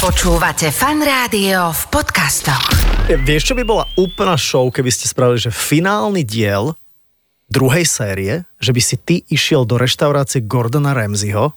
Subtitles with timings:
[0.00, 2.72] Počúvate fan rádio v podcastoch.
[3.06, 6.72] Vieš, čo by bola úplná show, keby ste spravili, že finálny diel
[7.46, 11.52] druhej série, že by si ty išiel do reštaurácie Gordona Ramsayho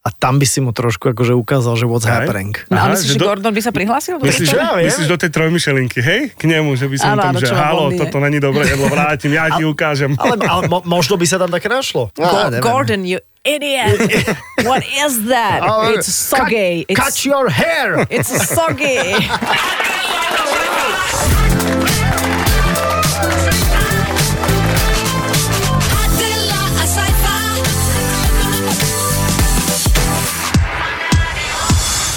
[0.00, 2.16] a tam by si mu trošku akože ukázal, že what's Hej.
[2.24, 2.56] happening.
[2.66, 4.14] No Aha, ale myslíš, že do- Gordon by sa prihlásil?
[4.18, 6.20] Myslíš, že, Ja myslíš do tej trojmyšelinky, hej?
[6.32, 8.00] K nemu, že by som Áno, tam, áno, že halo, blondíne.
[8.00, 10.16] toto není dobré jedlo, vrátim, ja ti ukážem.
[10.16, 12.08] Ale, ale mo- možno by sa tam také našlo.
[12.10, 12.64] Go- Ja neviem.
[12.64, 14.36] Gordon, you idiot!
[14.62, 15.62] What is that?
[15.64, 16.84] Ale- It's soggy.
[16.84, 18.06] Cut, cut It's, your hair!
[18.10, 18.84] it's soggy.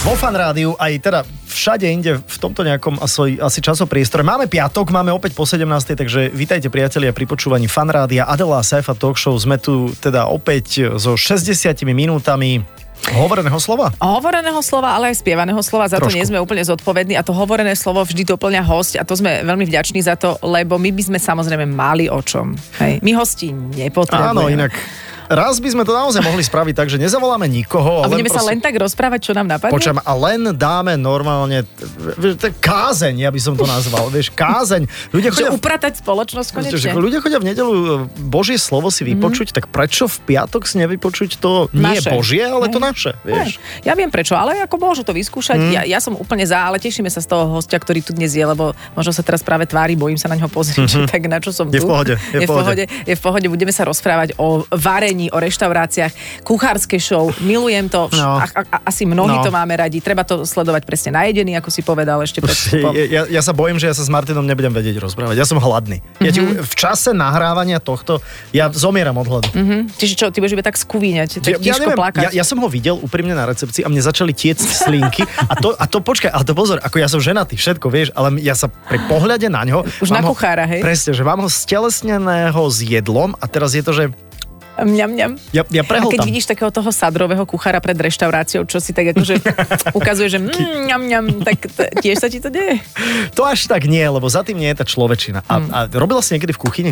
[0.06, 1.20] Vo fan rádiu aj teda
[1.50, 4.22] všade inde v tomto nejakom asi, asi časopriestore.
[4.22, 5.66] Máme piatok, máme opäť po 17.
[5.98, 9.34] Takže vítajte priatelia pri počúvaní fan rádia Adela a Saifa Talk Show.
[9.42, 12.62] Sme tu teda opäť so 60 minútami
[13.18, 13.98] hovoreného slova.
[13.98, 16.22] Hovoreného slova, ale aj spievaného slova, za to Trošku.
[16.22, 19.66] nie sme úplne zodpovední a to hovorené slovo vždy doplňa host a to sme veľmi
[19.66, 22.54] vďační za to, lebo my by sme samozrejme mali o čom.
[22.78, 23.02] Hej.
[23.02, 24.38] My hostí nepotrebujeme.
[24.38, 24.78] Áno, inak
[25.28, 28.02] raz by sme to naozaj mohli spraviť tak, že nezavoláme nikoho.
[28.02, 29.72] A budeme sa len tak rozprávať, čo nám napadne?
[29.72, 31.66] Počujem, a len dáme normálne,
[32.16, 34.86] to je kázeň, ja by som to nazval, vieš, kázeň.
[35.10, 37.02] Ľudia Že chodia, v- upratať spoločnosť Viete, že konečne.
[37.02, 37.82] ľudia chodia v nedelu e,
[38.22, 42.10] Božie slovo si vypočuť, tak prečo v piatok si nevypočuť to nie Naše.
[42.10, 42.86] Božie, ale to Hej.
[42.86, 43.58] naše, vieš.
[43.58, 45.58] Hej, Ja viem prečo, ale ako môžu to vyskúšať.
[45.58, 45.72] Mhm.
[45.72, 48.42] Ja, ja som úplne za, ale tešíme sa z toho hostia, ktorý tu dnes je,
[48.42, 51.50] lebo možno sa teraz práve tvári, bojím sa na ňo pozrieť, že tak na čo
[51.50, 51.72] som Mhm.
[51.72, 51.82] Je tu.
[51.82, 52.84] v pohode, je v v pohode.
[53.04, 58.38] Je v pohode, budeme sa rozprávať o varení, o reštauráciách, kuchárske show, milujem to, No.
[58.38, 59.42] a, a, a, asi mnohí No.
[59.42, 62.56] to máme radi, treba to sledovať presne najedený, ako si povedal ešte pred.
[62.76, 65.36] Ja, ja, ja sa bojím, že ja sa s Martinom nebudem vedieť rozprávať.
[65.36, 66.00] Ja som hladný.
[66.20, 66.62] Ja ti, Mhm.
[66.62, 69.48] v čase nahrávania tohto, ja zomieram od hladu.
[69.52, 69.92] Hm?
[69.92, 72.24] Čiže čo, ty budeš iba tak skúvíňať, tak tiško plakať.
[72.26, 75.74] ja, ja som ho videl úprimne na recepcii a mne začali tiecť slinky a to,
[75.74, 78.68] a to počkaj, ale to pozor, ako ja som ženatý, všetko, vieš, ale ja sa
[78.68, 79.84] pri pohľade na ňo...
[80.00, 80.82] Už na ho- kuchára, hej?
[80.82, 84.04] Presne, že mám ho stelesneného s jedlom a teraz je to, že
[84.78, 85.32] Mňam, mňam.
[85.50, 86.26] ja, ja A keď prehltám.
[86.26, 89.40] vidíš takého toho sadrového kuchára pred reštauráciou, čo si tak akože
[90.00, 90.52] ukazuje, že mm,
[90.86, 92.84] ňam, ňam, tak t- tiež sa ti to deje?
[93.34, 95.42] To až tak nie, lebo za tým nie je tá človečina.
[95.44, 95.70] A, Hm.
[95.70, 96.92] a robila si niekedy v kuchyni?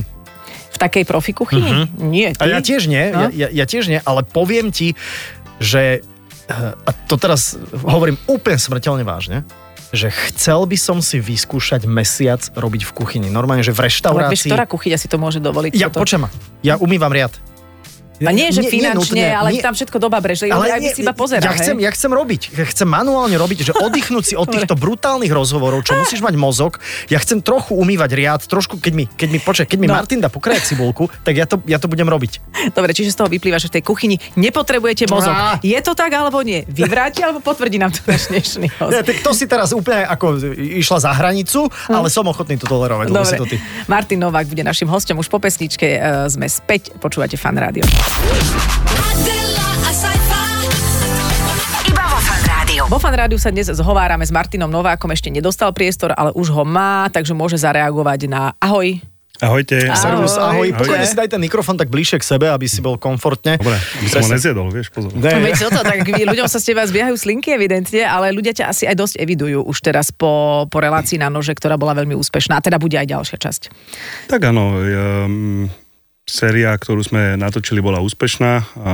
[0.69, 1.91] V takej profi kuchyni?
[1.99, 2.39] Nie, Mhm.
[2.39, 2.49] A ty?
[2.49, 3.27] ja tiež nie, No?
[3.27, 4.95] ja, ja, ja tiež nie, ale poviem ti,
[5.59, 9.43] že, eh, a to teraz hovorím úplne smrteľne vážne,
[9.91, 13.27] že chcel by som si vyskúšať mesiac robiť v kuchyni.
[13.29, 14.49] Normálne, že v Ale vieš, reštaurácii...
[14.49, 15.75] ktorá kuchyňa si to môže dovoliť?
[15.75, 16.01] Ja, toto?
[16.01, 16.25] počujem
[16.63, 17.29] ja umývam riad.
[18.23, 21.01] A nie, že finančne, nutne, ale nie- tam všetko doba breže, ale aj by si
[21.01, 21.85] iba pozeral, ja chcem, hej?
[21.85, 24.63] ja chcem robiť, ja chcem manuálne robiť, že oddychnúť si od Dobre.
[24.63, 26.77] týchto brutálnych rozhovorov, čo musíš mať mozog.
[27.07, 29.95] Ja chcem trochu umývať riad, trošku, keď mi, keď mi, počkaj, keď mi No.
[29.95, 32.39] Martin dá pokrajať cibulku, tak ja to, ja to budem robiť.
[32.71, 35.29] Dobre, čiže z toho vyplýva, že v tej kuchyni nepotrebujete mozog.
[35.29, 35.59] Á.
[35.59, 36.63] Je to tak alebo nie?
[36.65, 38.93] Vyvráti alebo potvrdí nám to náš dnešný host?
[38.93, 43.11] Ja, tak to si teraz úplne ako išla za hranicu, ale som ochotný to tolerovať,
[43.23, 43.57] si to ty.
[43.85, 45.85] Martin Novák bude našim hostom už po pesničke.
[45.85, 47.83] e, Sme späť, počúvate Fan Rádio.
[48.93, 49.91] Adela, a.
[51.89, 52.83] Iba vo fan rádiu.
[52.85, 56.63] Vo Fan Rádiu sa dnes zhovárame s Martinom Novákom, ešte nedostal priestor, ale už ho
[56.67, 59.01] má, takže môže zareagovať na ahoj.
[59.43, 59.75] Ahojte.
[59.97, 60.71] Servus, ahoj.
[60.71, 60.77] Ahoj.
[60.77, 63.59] Pokojne si daj ten mikrofón tak bližšie k sebe, aby si bol komfortne.
[63.59, 65.11] Dobre, aby som ho nezjedol, vieš, pozor.
[65.11, 68.87] Ne, Veď toto, tak ľuďom sa z teba zbiehajú slinky evidentne, ale ľudia ťa asi
[68.87, 72.55] aj dosť evidujú už teraz po, po relácii na nože, ktorá bola veľmi úspešná.
[72.55, 73.61] A teda bude aj ďalšia časť.
[74.31, 75.67] Tak áno, um,
[76.23, 78.93] séria, ktorú sme natočili, bola úspešná a,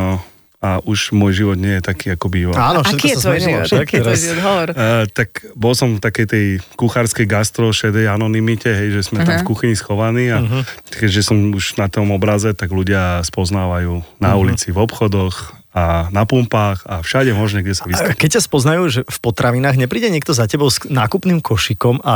[0.59, 2.57] a už môj život nie je taký, ako býval.
[2.57, 3.47] Áno, všetko Aký je sa tvoj zmenilo.
[3.47, 3.67] život?
[3.69, 4.40] však Aký je tvoj život?
[4.44, 4.67] Hovor.
[4.69, 6.45] Uh, tak bol som v takej tej
[6.75, 9.28] kuchárskej gastro šedej anonimite, hej, že sme uh-huh.
[9.29, 10.63] tam v kuchyni schovaní a uh-huh.
[10.90, 14.41] keďže som už na tom obraze, tak ľudia spoznávajú na uh-huh.
[14.41, 18.18] ulici, v obchodoch a na pumpách a všade možne, kde sa A vyskytne.
[18.18, 22.16] Keď ťa spoznajú, že v potravinách nepríde niekto za tebou s nákupným košikom a, a,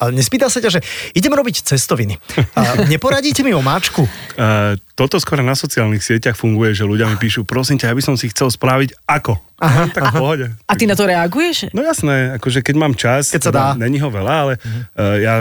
[0.00, 0.80] a nespýta sa ťa, že
[1.12, 2.16] idem robiť cestoviny.
[2.56, 4.08] A neporadíte mi o máčku?
[4.40, 8.02] Uh, toto skôr na sociálnych sieťach funguje, že ľudia mi píšu, prosím ťa, ja by
[8.02, 9.36] som si chcel spraviť ako.
[9.54, 10.46] Aha, tak v pohode.
[10.66, 11.70] A ty na to reaguješ?
[11.70, 13.64] No jasné, akože keď mám čas, Keď sa dá.
[13.72, 15.34] teda Není ho veľa, ale uh, ja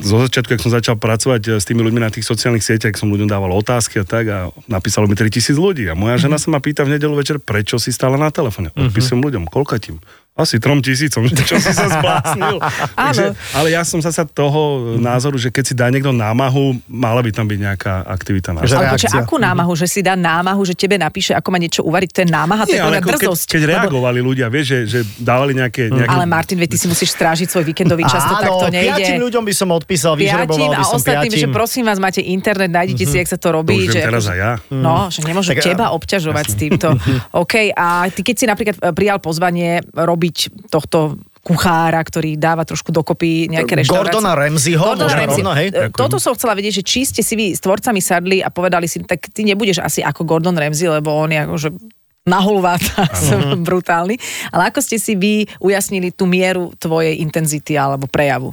[0.00, 3.12] zo začiatku, keď som začal pracovať eh, s tými ľuďmi na tých sociálnych sieťach, som
[3.12, 5.84] ľuďom dával otázky a tak a napísalo mi 3000 ľudí.
[5.90, 8.72] A moja žena sa ma pýta v nedelu večer, prečo si stále na telefóne.
[8.72, 10.00] Odpisujem ľuďom, koľkatím.
[10.32, 12.62] Asi trom tisícom, že čo si sa zbláznil.
[12.90, 14.60] Takže, ale ja som zasa toho
[14.96, 18.74] názoru, že keď si dá niekto námahu, mala by tam byť nejaká aktivita na Že
[18.74, 22.08] Ale počkaj, akú námahu, že si dá námahu, že tebe napíše, ako má niečo uvariť,
[22.10, 23.48] to je námaha, to je ale keď, drzosť.
[23.50, 25.88] keď Lebo- reagovali ľudia, vieš, že, že dávali nejaké...
[25.88, 28.96] nejaké Ale Martin, veď ty si musíš strážiť svoj víkendový čas, to takto nejde.
[28.96, 31.52] piatim ľuďom by som odpísal, vyžreboval by a som ostatným, že piatim.
[31.52, 33.76] prosím vás, máte internet, nájdete si, jak sa to To robí.
[33.82, 34.52] už že, teraz aj ja.
[34.70, 36.88] No, že nemôžu Tak, teba obťažovať s týmto.
[37.42, 39.82] OK, a ty keď si napríklad e, prijal pozvanie
[40.20, 40.36] Robo byť
[40.68, 40.98] tohto
[41.40, 44.12] kuchára, ktorý dáva trošku dokopy nejaké reštaurácie.
[44.12, 45.40] Gordona Ramsayho, Gordona Ramsay.
[45.40, 45.68] rovno, hej?
[45.72, 48.84] E, Toto som chcela vedieť, že či ste si vy s tvorcami sadli a povedali
[48.84, 51.68] si, tak ty nebudeš asi ako Gordon Ramsay, lebo on je akože
[52.28, 54.20] nahulváta, som brutálny.
[54.52, 58.52] Ale ako ste si vy ujasnili tú mieru tvojej intenzity alebo prejavu?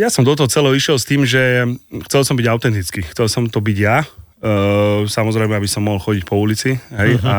[0.00, 1.68] Ja som do toho celého išiel s tým, že
[2.08, 3.04] chcel som byť autentický.
[3.12, 4.08] Chcel som to byť ja.
[4.42, 6.80] Uh, samozrejme, aby som mohol chodiť po ulici.
[6.96, 7.20] Hej?
[7.20, 7.28] Uh-huh.
[7.28, 7.38] A,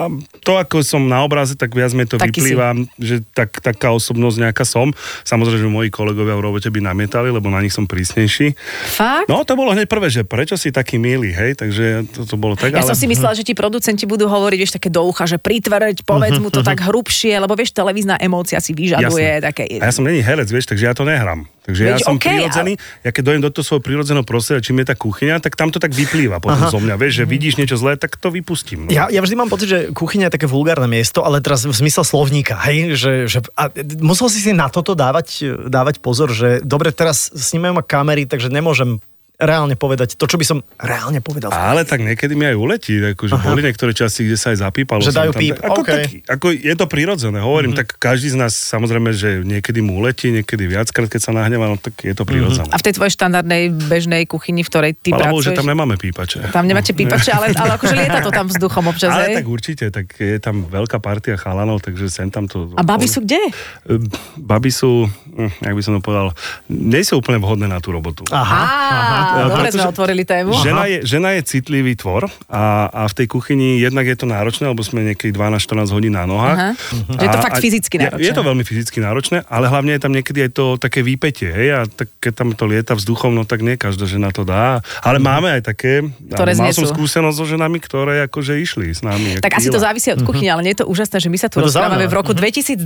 [0.00, 0.08] a
[0.40, 4.48] to, ako som na obraze, tak viac mi to Taký vyplýva, že tak, taká osobnosť
[4.48, 4.96] nejaká som.
[5.28, 8.56] Samozrejme, že moji kolegovia v robote by namietali, lebo na nich som prísnejší.
[8.96, 9.28] Fakt?
[9.28, 11.60] No, to bolo hneď prvé, že prečo si taký milý, hej?
[11.60, 12.88] Takže to, to bolo tak, Ja ale...
[12.88, 16.40] som si myslela, že ti producenti budú hovoriť, vieš, také do ucha, že pritvrď, povedz
[16.40, 19.44] mu to tak hrubšie, lebo vieš, televízna emócia si vyžaduje Jasné.
[19.44, 19.62] také...
[19.76, 21.44] A ja som není herec, vieš, takže ja to nehrám.
[21.60, 22.72] Takže ja Veď som okej, prirodzený,
[23.04, 25.76] ja keď dojem do toho svojho prirodzeného prostredia, čím je tá kuchyňa, tak tam to
[25.76, 28.88] tak vyplýva potom zo mňa, vieš, že vidíš niečo zlé, tak to vypustím.
[28.88, 28.90] No.
[28.90, 32.02] Ja, ja vždy mám pocit, že kuchyňa je také vulgárne miesto, ale teraz v zmysle
[32.06, 33.68] slovníka, hej, že, že a
[34.00, 38.48] musel si si na toto dávať, dávať pozor, že dobre, teraz snímajú ma kamery, takže
[38.48, 39.02] nemôžem
[39.40, 41.48] reálne povedať to, čo by som reálne povedal.
[41.50, 45.00] Ale tak niekedy mi aj uletí, akože boli niektoré časti, kde sa aj zapípalo.
[45.00, 45.88] Že dajú tam, píp, ako, OK.
[45.88, 47.88] tak, ako je to prirodzené, hovorím, mm-hmm.
[47.88, 51.80] tak každý z nás samozrejme, že niekedy mu uletí, niekedy viackrát, keď sa nahnevá, no
[51.80, 52.68] tak je to prirodzené.
[52.68, 55.56] A v tej tvojej štandardnej bežnej kuchyni, v ktorej ty Bohu, pracuješ...
[55.56, 56.52] že tam nemáme pípače.
[56.52, 59.36] tam nemáte pípače, ale, ale akože lieta to tam vzduchom občas, Ale hej?
[59.40, 62.76] tak určite, tak je tam veľká partia chalanov, takže sem tam to...
[62.76, 63.40] A baby sú kde?
[63.88, 63.96] E,
[64.36, 66.34] Baby sú, hm, jak by som to povedal,
[66.68, 68.26] nie sú úplne vhodné na tú robotu.
[68.34, 68.62] Aha.
[68.66, 70.50] Á, dobre sme otvorili tému.
[70.56, 74.66] Žena je, žena je citlivý tvor a, a v tej kuchyni jednak je to náročné,
[74.66, 76.56] lebo sme niekedy 12-14 hodín na nohách.
[76.56, 76.70] Aha.
[77.12, 78.22] Je to fakt fyzicky je- náročné.
[78.22, 81.68] Je, to veľmi fyzicky náročné, ale hlavne je tam niekedy aj to také výpetie, hej,
[81.72, 84.78] a tak, keď tam to lieta vzduchom, no tak nie každá žena to dá.
[85.00, 89.38] Ale máme aj také, Ktoré mal som skúsenosť so ženami, ktoré akože išli s nami.
[89.38, 91.58] Tak asi to závisí od kuchyne, ale nie je to úžasné, že my sa tu
[91.58, 92.10] Je to rozprávame zaujímavé.
[92.10, 92.80] v roku 2023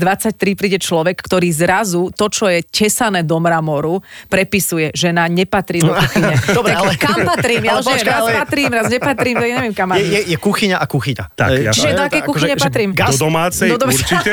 [0.54, 4.90] príde človek, ktorý zrazu to, čo je tesané do mramoru, prepisuje.
[4.92, 6.33] Žena nepatrí do kuchyne.
[6.48, 7.60] Dobre, tak ale- kam patrím?
[7.60, 10.76] Ja ale počkaj, raz ale- patrím, raz nepatrím, tak neviem kam Je, je, je kuchyňa
[10.76, 11.24] a kuchyňa.
[11.32, 11.58] Tak, E.
[11.68, 12.90] Čiže do to je akej akože- kuchyne že patrím?
[12.90, 13.94] Do Gas, domácej No dobre.
[13.94, 14.30] určite.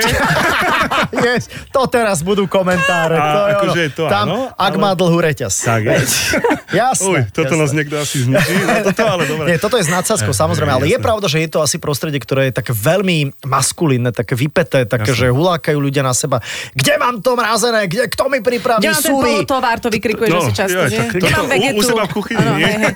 [1.25, 3.13] yes, to teraz budú komentáre.
[3.13, 3.53] A to je ono.
[3.55, 5.53] akože to Tam, áno, ak ale- má dlhú reťaz.
[5.61, 5.97] tak je.
[6.81, 7.03] Jasné.
[7.05, 7.59] Uj, toto jasné.
[7.59, 8.51] nás niekto asi zničí.
[8.55, 9.45] No toto, ale dobre.
[9.45, 12.47] Nie, toto je s nadsázkou, samozrejme, ale je pravda, že je to asi prostredie, ktoré
[12.47, 16.39] je také veľmi maskulínne, také vypeté, také, že hulákajú ľudia na seba.
[16.71, 17.85] Kde mám to mrazené?
[17.85, 19.27] Kde, kto mi pripraví Kde mám ten súvy?
[19.35, 21.01] polotovár, to vykrikuješ asi často, nie?
[21.19, 21.75] tak u, vegetu?
[21.75, 22.63] u seba v kuchyni, Áno, nie?
[22.63, 22.93] hej, hej.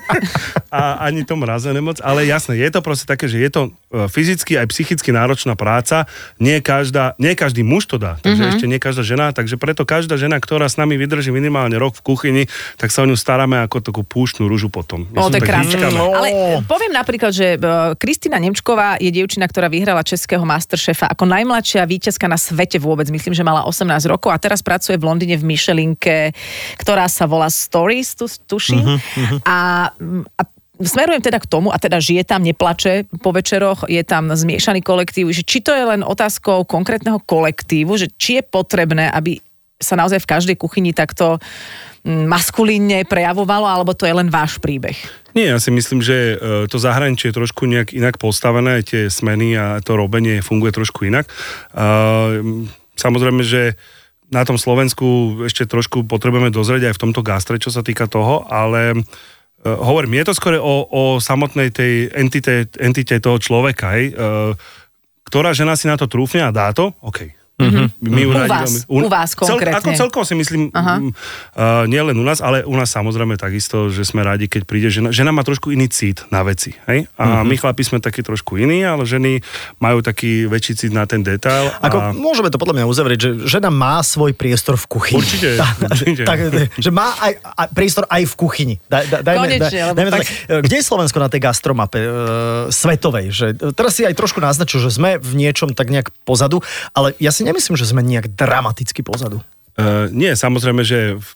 [0.69, 3.69] A ani to mrazené moc, ale jasné, je to proste také, že je to e,
[4.05, 6.07] fyzicky aj psychicky náročná práca,
[6.37, 8.51] nie, každá, nie každý muž to dá, takže Mhm.
[8.51, 12.05] ešte nie každá žena, takže preto každá žena, ktorá s nami vydrží minimálne rok v
[12.05, 12.43] kuchyni,
[12.75, 15.07] tak sa o ňu staráme ako takú púštnu rúžu potom.
[15.07, 15.73] My O, to je krásne.
[15.73, 15.95] vyčkáme.
[15.95, 16.11] No.
[16.13, 17.57] Ale e, poviem napríklad, že e,
[17.95, 23.07] Kristina Nemčková je dievčina, ktorá vyhrala českého Masterchefa ako najmladšia víťazka na svete vôbec.
[23.07, 26.31] Myslím, že mala 18 rokov a teraz pracuje v Londýne v Michelinke,
[26.77, 28.84] ktorá sa volá Stories, tu, tuším.
[28.93, 29.89] Mhm, A,
[30.37, 30.43] a
[30.75, 35.31] Smerujem teda k tomu, a teda žije tam, neplače po večeroch, je tam zmiešaný kolektív,
[35.31, 39.39] že či to je len otázkou konkrétneho kolektívu, že či je potrebné, aby
[39.79, 41.39] sa naozaj v každej kuchyni takto
[42.03, 44.99] mm, maskulínne prejavovalo, alebo to je len váš príbeh?
[45.31, 49.55] Nie, ja si myslím, že e, to zahraničie je trošku nejak inak postavené, tie smeny
[49.55, 51.27] a to robenie funguje trošku inak.
[52.95, 53.79] Samozrejme, že
[54.33, 58.45] na tom Slovensku ešte trošku potrebujeme dozrieť aj v tomto gastre, čo sa týka toho,
[58.49, 59.03] ale uh,
[59.63, 64.51] hovorím, je to skôr o, o samotnej tej entite, entite toho človeka, hej, uh,
[65.29, 67.44] ktorá žena si na to trúfne a dá to, OK.
[67.55, 67.87] Mm-hmm.
[68.03, 69.79] My U radi vás, veľmi- u vás konkrétne.
[69.79, 70.99] Ako celkovo si myslím, Aha.
[70.99, 71.07] uh,
[71.85, 75.07] nie len u nás, ale u nás samozrejme takisto, že sme radi, keď príde žena.
[75.09, 76.75] Žena má trošku iný cít na veci.
[76.85, 77.07] Hej?
[77.15, 77.43] A Mhm.
[77.45, 79.39] my chlapi sme takí trošku iní, ale ženy
[79.77, 81.71] majú taký väčší cít na ten detail.
[81.79, 82.05] Ako, a...
[82.11, 85.15] môžeme to podľa mňa uzavrieť, že žena má svoj priestor v kuchyni.
[85.17, 86.23] Určite, Tak, určite.
[86.23, 86.39] tak,
[86.75, 88.75] že má aj, aj priestor aj v kuchyni.
[88.85, 90.59] Daj, daj, dajme, Konečne, lebo dajme tak- tak.
[90.61, 92.09] Kde je Slovensko na tej gastromape e,
[92.67, 93.25] svetovej?
[93.31, 96.59] Že, teraz si aj trošku naznačil, že sme v niečom tak nejak pozadu,
[96.91, 99.45] ale ja si nemyslím, že sme nejak dramaticky pozadu.
[99.75, 101.29] Uh, nie, samozrejme, že v,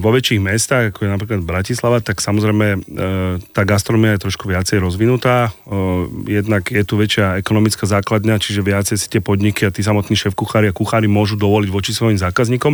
[0.00, 4.80] vo väčších mestách, ako je napríklad Bratislava, tak samozrejme uh, tá gastronomia je trošku viacej
[4.80, 5.52] rozvinutá.
[5.68, 10.16] Uh, jednak je tu väčšia ekonomická základňa, čiže viacej si tie podniky a tí samotní
[10.16, 12.72] šéf kuchári a kuchári môžu dovoliť voči svojim zákazníkom.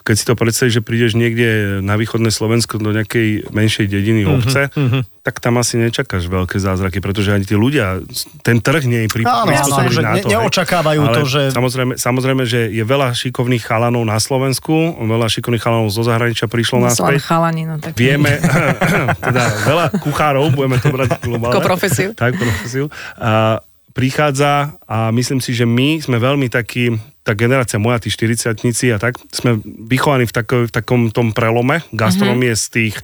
[0.00, 4.72] Keď si to predstavíš, že prídeš niekde na východné Slovensko do nejakej menšej dediny obce,
[5.20, 8.00] tak tam asi nečakáš veľké zázraky, pretože ani tí ľudia,
[8.40, 10.28] ten trh nie je Áno, pripravený áno, spôsobený že na ne- to.
[10.30, 15.60] neočakávajú Ale to, že- Samozrejme, samozrejme, že je veľa šikovných chalanov na Slovensku, veľa šikovných
[15.60, 17.20] chalanov zo zahraničia prišlo naspäť.
[17.20, 17.92] chalani, no tak...
[17.92, 18.40] Vieme,
[19.20, 21.52] teda veľa kuchárov, budeme to brať globálne.
[21.52, 22.10] Ako profesiu.
[22.12, 22.88] Tak, profesiu.
[23.14, 28.56] A prichádza a myslím si, že my sme veľmi takí, tá generácia moja, tí 40
[28.96, 32.94] a tak, sme vychovaní v, tako, v takom tom prelome gastronomie z tých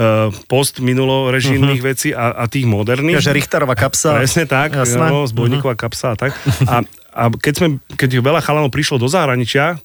[0.00, 3.20] uh, post minulorežimných vecí a, a tých moderných.
[3.20, 4.16] Takže Richterová kapsa.
[4.16, 5.12] Presne tak, Jasné.
[5.12, 6.32] no, zbojníková kapsa a tak.
[6.64, 6.80] A,
[7.12, 9.76] a keď, sme, keď veľa chalanov prišlo do zahraničia,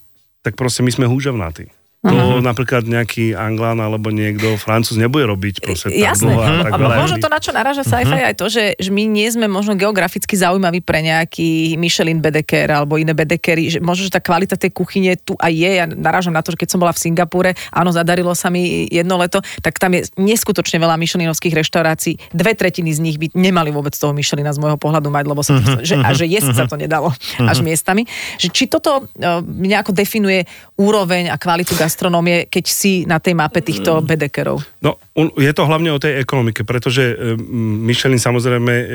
[0.44, 1.83] tak proste my sme húževnatí.
[2.04, 6.36] To napríklad nejaký Anglán alebo niekto, Francúz nebude robiť proste tak Jasné.
[6.36, 6.96] dlho a tak veľa.
[7.00, 10.36] možno to, na čo naráža sci-fi, aj to, že, že my nie sme možno geograficky
[10.36, 15.16] zaujímaví pre nejaký Michelin Bedeker alebo iné Bedekery, že možno, že tá kvalita tej kuchyne
[15.16, 15.72] tu aj je.
[15.80, 19.16] Ja narážam na to, že keď som bola v Singapúre, áno, zadarilo sa mi jedno
[19.16, 22.20] leto, tak tam je neskutočne veľa Michelinovských reštaurácií.
[22.36, 25.56] Dve tretiny z nich by nemali vôbec toho Michelina z môjho pohľadu mať, lebo sa
[25.56, 28.04] to, že, a že jesť sa to nedalo až miestami.
[28.44, 30.44] Že či toto uh, nejako definuje
[30.76, 34.66] úroveň a kvalitu gastronómie, keď si na tej mape týchto Bedekerov?
[34.82, 34.98] No,
[35.38, 37.38] je to hlavne o tej ekonomike, pretože e,
[37.86, 38.86] Michelin samozrejme e,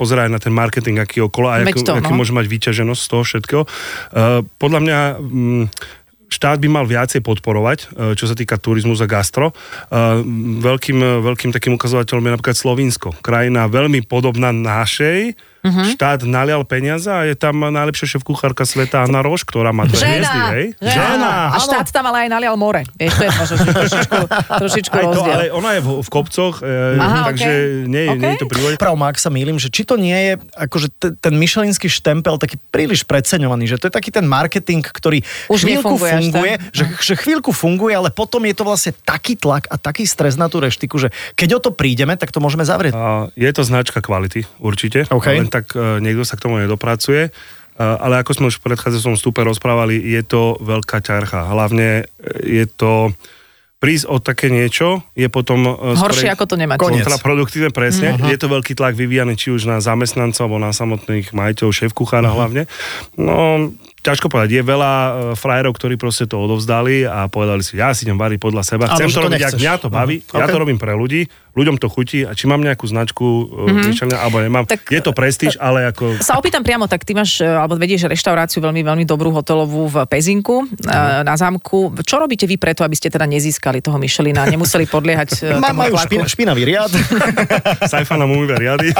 [0.00, 2.24] pozerá aj na ten marketing, aký okolo a aký, to, aký no.
[2.24, 3.62] môže mať vyťaženosť z toho všetkého.
[3.62, 3.68] E,
[4.56, 4.98] podľa mňa...
[6.26, 7.86] Štát by mal viacej podporovať,
[8.18, 9.54] čo sa týka turizmu za gastro.
[10.58, 13.14] Veľkým, veľkým takým ukazovateľom je napríklad Slovinsko.
[13.22, 15.38] Krajina veľmi podobná našej.
[15.66, 15.98] Mhm.
[15.98, 19.98] Štát nalial peniaze a je tam najlepšia šéf kuchárka sveta Anna Roš, ktorá má dve
[19.98, 20.66] hviezdy, hej?
[20.78, 21.50] žena.
[21.50, 21.66] A áno.
[21.66, 22.86] štát tam ale aj nalial more.
[22.94, 24.16] Vieš, to je možno trošičku,
[24.62, 25.34] trošičku Aj to, rozdiel.
[25.34, 27.90] ale ona je v, v kopcoch, e, Aha, takže okej.
[27.90, 28.76] nie, nie je to vode.
[28.78, 32.56] Pravom, ak sa mýlim, že či to nie je akože te, ten myšelinský štempel taký
[32.70, 37.50] príliš preceňovaný, že to je taký ten marketing, ktorý Už chvíľku funguje, že, že chvíľku
[37.50, 41.08] funguje, ale potom je to vlastne taký tlak a taký stres na tú reštiku, že
[41.34, 42.94] keď o to prídeme, tak to môžeme zavrieť.
[42.94, 45.08] A je to značka kvality, určite.
[45.10, 45.26] OK.
[45.26, 47.28] Len tak e, niekto sa k tomu nedopracuje.
[47.28, 47.30] E,
[47.80, 51.48] Ale ako sme už v predchádzajúcom vstupe rozprávali, je to veľká ťarcha.
[51.48, 53.16] Hlavne e, je to
[53.76, 55.68] prísť o také niečo je potom...
[55.68, 56.80] Horšie, ako to nemať.
[56.80, 58.16] Kontraproduktívne, presne.
[58.24, 62.64] Je to veľký tlak vyvíjaný či už na zamestnancov, alebo na samotných majiteľov, šéf-kuchára hlavne.
[63.20, 63.68] No,
[64.06, 64.50] ťažko povedať.
[64.58, 68.38] Je veľa e, frajerov, ktorí proste to odovzdali a povedali si, ja si idem variť
[68.38, 68.86] podľa seba.
[68.94, 70.16] Chcem to to robiť, ak mňa to baví.
[70.22, 70.38] Mhm.
[70.38, 70.52] Ja OK.
[70.54, 73.84] to robím pre ľudí, ľuďom to chutí a či mám nejakú značku mm-hmm.
[73.88, 74.64] Michelina, alebo nemám.
[74.68, 76.20] Tak- je to prestíž, ale ako...
[76.20, 79.96] Sa opýtam priamo, tak ty máš, e, alebo vedieš reštauráciu veľmi, veľmi dobrú hotelovú v
[80.04, 80.86] Pezinku e,
[81.24, 81.96] na zámku.
[82.04, 85.80] Čo robíte vy preto, aby ste teda nezískali toho Michelina a nemuseli podliehať e, tomu
[85.80, 86.92] majú špina, špinavý riad.
[87.92, 88.92] Sajfa nám umýva riady.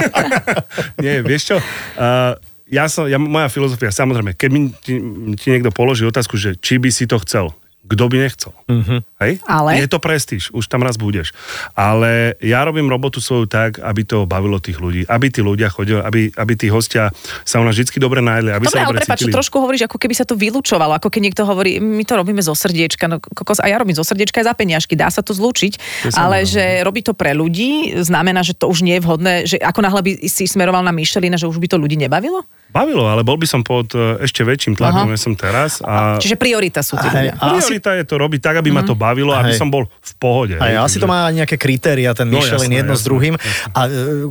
[1.05, 1.57] Nie, vieš čo?
[1.97, 4.99] Uh, ja som, ja, moja filozofia, samozrejme, keď mi ti,
[5.39, 7.55] ti niekto položí otázku, že či by si to chcel,
[7.87, 8.53] kto by nechcel?
[8.67, 8.99] Uh-huh.
[9.23, 9.39] Hej?
[9.47, 9.79] Ale?
[9.79, 11.31] Je to prestíž, už tam raz budeš.
[11.73, 16.03] Ale ja robím robotu svoju tak, aby to bavilo tých ľudí, aby tí ľudia chodili,
[16.03, 19.01] aby, aby tí hostia sa u nás vždy dobre najedli, aby Dobre, sa ale dobre
[19.03, 19.33] prepáč, cítili.
[19.33, 22.53] trošku hovoríš, ako keby sa to vylúčovalo, ako keď niekto hovorí, my to robíme zo
[22.53, 25.73] srdiečka, no kokos, a ja robím zo srdiečka aj za peniažky, dá sa to zlúčiť,
[26.11, 26.51] To ale samozrejme.
[26.51, 30.03] že robí to pre ľudí, znamená, že to už nie je vhodné, že ako náhle
[30.03, 32.43] by si smeroval na Michelina, že už by to ľudí nebavilo?
[32.67, 35.79] Bavilo, ale bol by som pod e, ešte väčším tlakom, než som teraz.
[35.81, 37.33] A Čiže priorita sú ľudia.
[37.33, 39.61] asi, priorita je to robiť tak, aby ma to bavilo, aby Hej.
[39.61, 40.55] som bol v pohode.
[40.57, 43.09] a hej, asi takže- to má nejaké kritéria, ten No, Michelin, jasné, jedno s jasné,
[43.09, 43.35] druhým.
[43.71, 43.91] A e,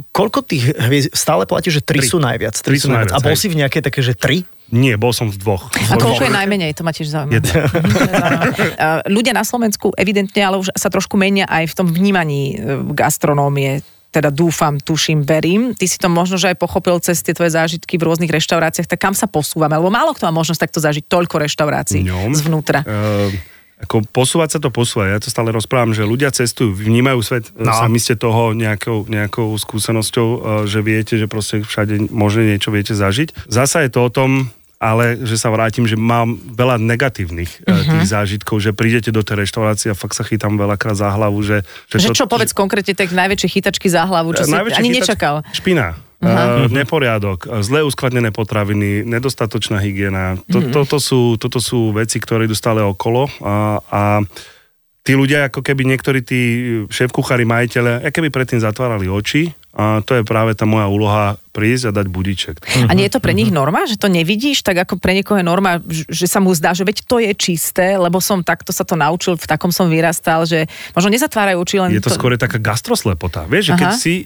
[0.09, 2.09] koľko tých hviezd, stále platí, že tri, Tri.
[2.09, 2.55] sú najviac.
[2.57, 3.41] Tri sú najviac, A bol hej.
[3.41, 4.43] si v nejakej také, že tri?
[4.73, 5.69] Nie, bol som v dvoch.
[5.69, 7.37] A koľko je najmenej, to ma tiež zaujíma.
[9.15, 13.85] Ľudia na Slovensku evidentne ale už sa trošku menia aj v tom vnímaní uh, gastronómie
[14.09, 15.75] teda dúfam, tuším, verím.
[15.75, 18.95] Ty si to možno, že aj pochopil cez tie tvoje zážitky v rôznych reštauráciách, tak
[18.95, 19.75] kam sa posúvame?
[19.75, 22.31] Lebo málo kto má možnosť takto zažiť toľko reštaurácií ňom.
[22.31, 22.79] zvnútra.
[22.87, 23.27] Uh,
[23.75, 25.11] ako posúvať sa to posúva.
[25.11, 27.75] Ja to stále rozprávam, že ľudia cestujú, vnímajú svet, no.
[27.75, 32.95] Sami ste toho nejakou, nejakou skúsenosťou, uh, že viete, že proste všade možno niečo viete
[32.95, 33.51] zažiť.
[33.51, 34.47] Zasa je to o tom,
[34.79, 37.73] ale že sa vrátim, že mám veľa negatívnych uh-huh.
[37.73, 37.91] Mhm.
[37.99, 41.63] tých zážitkov, že prídete do tej reštaurácie a fakt sa chytám veľakrát za hlavu, že...
[41.91, 45.35] Že čo, povedz konkrétne, tak najväčšie chytačky za hlavu, čo si Najväčšia ani chytač- nečakal.
[45.51, 46.04] Špina.
[46.23, 50.39] Uh, neporiadok, zle uskladnené potraviny, nedostatočná hygiena.
[50.47, 50.71] To, Mhm.
[50.71, 54.01] toto, sú, toto sú veci, ktoré idú stále okolo a, a
[55.05, 56.41] tí ľudia, ako keby niektorí tí
[56.89, 61.91] šéf-kuchári, majiteľe, ako keby predtým zatvárali oči a to je práve tá moja úloha prísť
[61.91, 62.55] a dať budiček.
[62.87, 65.45] A nie je to pre nich norma, že to nevidíš, tak ako pre niekoho je
[65.45, 68.95] norma, že sa mu zdá, že veď to je čisté, lebo som takto sa to
[68.95, 73.43] naučil, v takom som vyrastal, že možno nezatvárajú oči len Je to skôr taká gastroslepota.
[73.51, 74.25] Vieš, že keď si e,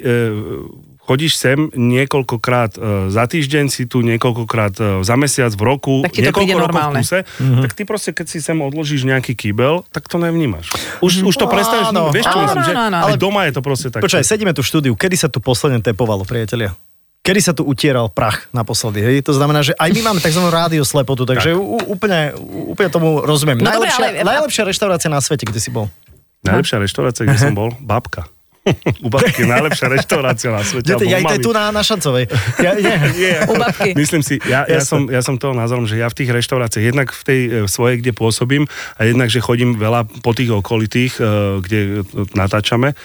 [1.09, 6.13] chodíš sem niekoľkokrát e, za týždeň, si tu niekoľkokrát e, za mesiac, v roku, Tak
[6.13, 7.19] ti to niekoľko rokov v kuse,
[7.65, 10.69] tak ty proste, keď si sem odložíš nejaký kýbel, tak to nevnímaš.
[11.01, 12.97] Už, už to prestaneš, Áno, vieš čo áno, myslím, že áno, áno.
[13.09, 14.05] ale doma je to proste tak.
[14.05, 14.93] Počkaj, sedíme tu v štúdiu.
[14.93, 16.77] Kedy sa tu posledne tepovalo, priatelia?
[17.19, 19.17] Kedy sa tu utieral prach naposledy, hej?
[19.27, 20.39] To znamená, že aj my máme tzv.
[20.47, 22.31] rádio slepotu, takže u, úplne,
[22.69, 23.59] úplne tomu rozumiem.
[23.59, 25.91] No dobre, najlepšia, ale- najlepšia reštaurácia na svete, kde si bol.
[26.47, 28.29] Najlepšia reštaurácia, kde som bol, babka.
[28.99, 30.91] U babky je najlepšia reštaurácia na svete.
[30.91, 31.39] Ja u to je mamy.
[31.39, 32.25] tu na, na Šancovej.
[32.59, 32.95] Ja, nie.
[33.15, 33.93] Nie, U babky.
[33.95, 37.09] Myslím si, ja, ja, som, ja som toho názorom, že ja v tých reštauráciách, jednak
[37.11, 38.63] v tej e, svojej, kde pôsobím,
[38.95, 41.23] a jednak, že chodím veľa po tých okolitých, e,
[41.61, 41.79] kde
[42.33, 42.95] natáčame, e,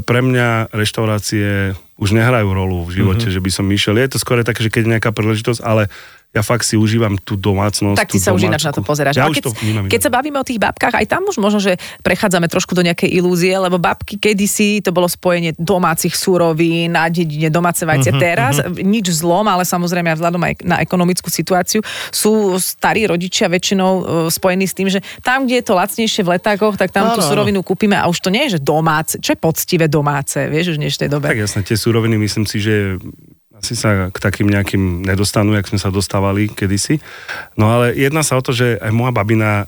[0.00, 3.34] pre mňa reštaurácie už nehrajú rolu v živote, Mhm.
[3.34, 3.34] mm-hmm.
[3.34, 3.94] že by som išiel.
[3.98, 5.90] Je to skôr také, že keď je nejaká príležitosť, ale
[6.28, 7.96] ja fakt si užívam tú domácnosť.
[7.96, 9.16] Tak ty sa už ináč na to pozeráš.
[9.16, 11.56] Ja Ale keď, to vnímam keď sa bavíme o tých babkách, aj tam už možno,
[11.56, 17.08] že prechádzame trošku do nejakej ilúzie, lebo babky kedysi to bolo spojenie domácich súrovín, na
[17.08, 18.12] dedine domáce vajce.
[18.12, 21.80] Mhm, Teraz nič zlom, ale samozrejme aj vzhľadom aj na ekonomickú situáciu
[22.12, 26.36] sú starí rodičia väčšinou e, spojení s tým, že tam, kde je to lacnejšie v
[26.36, 29.32] letákoch, tak tam Áno, tú surovinu kúpime a už to nie je, že domáce, čo
[29.32, 31.24] je poctivé domáce, vieš, už v dnešnej dobe.
[31.32, 33.00] Tak jasne, tie súroviny myslím si, že
[33.58, 37.02] asi sa k takým nejakým nedostanú, jak sme sa dostávali kedysi.
[37.58, 39.66] No ale jedná sa o to, že aj moja babina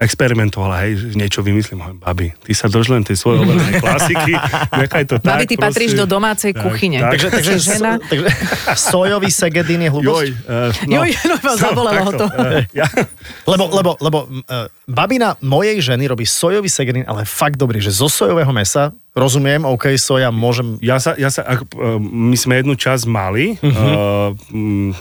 [0.00, 4.32] experimentovala, hej, niečo vymyslím, hovorím, babi, ty sa drž len tej svojej overenej klasiky,
[4.72, 5.36] nechaj to tak.
[5.36, 7.04] Babi, ty patríš do domácej Tak, kuchyne.
[7.04, 7.20] tak.
[7.20, 7.92] Takže, takže, žena.
[8.00, 8.26] so, takže
[8.96, 10.08] sojový segedín je hlúposť?
[10.08, 12.26] Joj, uh, Joj, no, zabolelo ho to.
[12.32, 12.88] Uh, ja,
[13.50, 18.08] Lebo, lebo, lebo uh, babina mojej ženy robí sojový segedín, ale fakt dobrý, že zo
[18.08, 20.80] sojového mesa, rozumiem, OK, soja, môžem...
[20.80, 21.66] ja sa, ja sa ak,
[22.00, 23.68] my sme jednu časť mali uh-huh.
[23.68, 24.94] uh, um,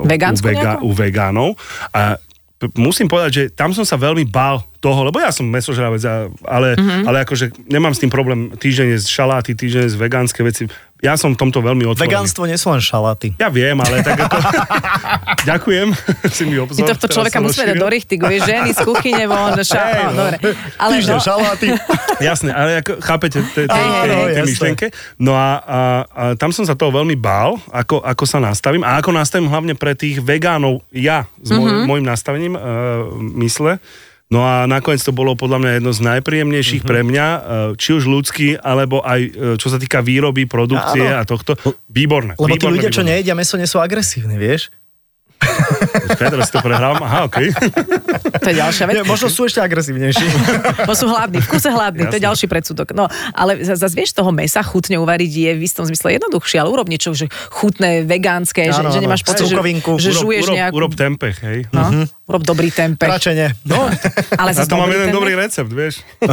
[0.00, 0.88] u, nejakú?
[0.88, 1.48] u vegánov
[1.92, 2.16] a
[2.76, 6.00] musím povedať, že tam som sa veľmi bál toho, lebo ja som mesožravec,
[6.44, 7.08] ale, uh-huh.
[7.08, 10.68] ale akože nemám s tým problém týždeň z šaláty, týždeň z vegánske veci.
[11.00, 12.12] Ja som v tomto veľmi otvorený.
[12.12, 13.32] Vegánstvo nie sú len šaláty.
[13.40, 14.36] Ja viem, ale tak ako...
[15.50, 15.88] Ďakujem,
[16.36, 16.84] si mi obzor.
[16.84, 20.12] My tohto človeka musíme dať do richtigu, vieš, ženy z kuchyne von, ša, Hej, no,
[20.12, 20.36] dobre.
[20.76, 21.66] Ale Týždeň no, šaláty.
[22.20, 23.64] Jasné, ale ako, chápete tej,
[24.44, 24.92] myšlienke.
[25.16, 29.00] No a, a, a tam som sa toho veľmi bál, ako, ako sa nastavím a
[29.00, 31.64] ako nastavím hlavne pre tých vegánov ja s môj, Mhm.
[31.64, 31.86] mm-hmm.
[31.88, 32.62] môjim nastavením uh,
[33.40, 33.80] mysle.
[34.30, 36.94] No a nakoniec to bolo podľa mňa jedno z najpríjemnejších mm-hmm.
[36.94, 37.40] pre mňa, uh,
[37.74, 41.18] či už ľudský, alebo aj uh, čo sa týka výroby, produkcie Áno.
[41.18, 41.58] a tohto.
[41.90, 42.38] Výborné.
[42.38, 43.10] Lebo tí výborné, ľudia, čo výborné.
[43.18, 44.70] nejedia meso, nie sú agresívni, vieš?
[46.20, 47.00] Pedro, si to prehral?
[47.00, 47.48] Aha, okej.
[48.44, 48.94] to je ďalšia vec.
[49.00, 50.26] Nie, možno sú ešte agresívnejší.
[50.84, 52.92] Bo sú hladní, v kuse hladní, to je ďalší predsudok.
[52.92, 56.92] No, ale zase vieš, toho mesa chutne uvariť je v istom zmysle jednoduchšie, ale urob
[56.92, 59.04] niečo, že chutné, vegánske, že, Áno, že áno.
[59.08, 60.74] nemáš pocit, že, že Urob, žuješ urob, nejakú...
[60.76, 61.58] urob tempeh, hej.
[61.72, 63.10] No, urob dobrý tempeh.
[63.10, 63.48] Radšej nie.
[63.64, 63.90] No,
[64.32, 66.06] ale A zase to mám jeden tempeh- dobrý recept, vieš.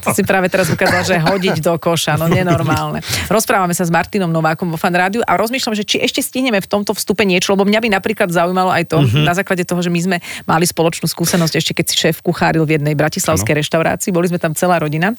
[0.00, 3.00] To si práve teraz ukázal, že hodiť do koša, no nenormálne.
[3.26, 6.66] Rozprávame sa s Martinom Novákom vo Fan Rádiu a rozmýšľam, že či ešte stihneme v
[6.66, 9.22] tomto vstupe niečo, lebo mňa by napríklad zaujímalo aj to, Mhm.
[9.22, 12.78] na základe toho, že my sme mali spoločnú skúsenosť ešte keď si šéf kucháril v
[12.78, 15.12] jednej bratislavskej reštaurácii, boli sme tam celá rodina.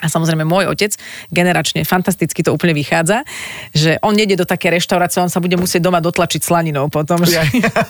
[0.00, 0.96] A samozrejme môj otec,
[1.28, 3.22] generačne fantasticky to úplne vychádza,
[3.70, 7.38] že on nejde do také reštaurácie, on sa bude musieť doma dotlačiť slaninou potom, že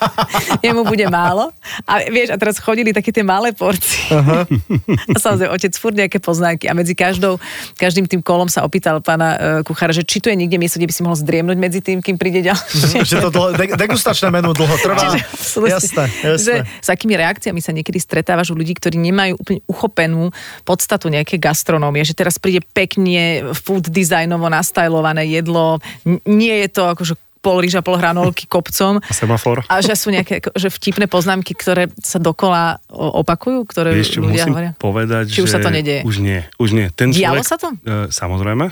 [0.66, 1.54] jemu bude málo.
[1.88, 4.12] A vieš, a teraz chodili také tie malé porcie.
[5.14, 7.36] A samozrejme, otec furt nejaké poznámky a medzi každou,
[7.76, 10.88] každým tým kolom sa opýtal pána uh, kuchára, že či tu je niekde miesto, kde
[10.88, 13.04] by si mohol zdriemnúť medzi tým, kým príde ďalšie.
[13.04, 15.16] že to dlho, de- degustačné menu dlho trvá.
[15.20, 15.76] Absolútne.
[15.76, 16.80] Jasné, Že, jasné.
[16.80, 20.22] s akými reakciami sa niekedy stretávaš u ľudí, ktorí nemajú úplne uchopenú
[20.64, 23.20] podstatu nejaké gastronómie, že teraz príde pekne
[23.52, 25.76] food designovo nastajlované jedlo,
[26.24, 28.96] nie je to akože pol rýža, pol hranolky kopcom.
[28.98, 29.66] A semafor.
[29.66, 34.46] A že sú nejaké že vtipné poznámky, ktoré sa dokola opakujú, ktoré Vieš čo, ľudia
[34.46, 34.72] musím hovoria?
[34.78, 36.00] povedať, Či už že sa to nedieje?
[36.02, 36.86] Už nie, už nie.
[36.90, 37.68] Ten Dialo človek, sa to?
[37.76, 38.70] E, samozrejme,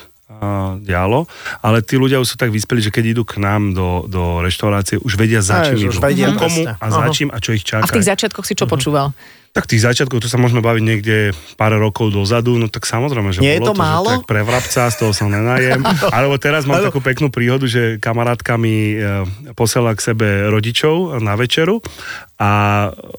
[0.78, 1.26] dialo,
[1.60, 4.96] ale tí ľudia už sú tak vyspeli, že keď idú k nám do, do reštaurácie,
[4.96, 5.90] už vedia za čím idú.
[5.90, 7.82] už vedia, komu a za čím a čo ich čaká.
[7.82, 8.70] A v tých začiatkoch si čo Mhm.
[8.70, 9.06] počúval?
[9.50, 11.16] Tak tých začiatkov, tu sa môžeme baviť niekde
[11.58, 14.06] pár rokov dozadu, no tak samozrejme, že Nie je bolo to málo?
[14.06, 15.82] Že tak pre vrabca, z toho sa nenajem.
[16.14, 19.26] Alebo teraz mám takú peknú príhodu, že kamarátka mi e,
[19.58, 21.82] posiela k sebe rodičov na večeru
[22.40, 22.50] a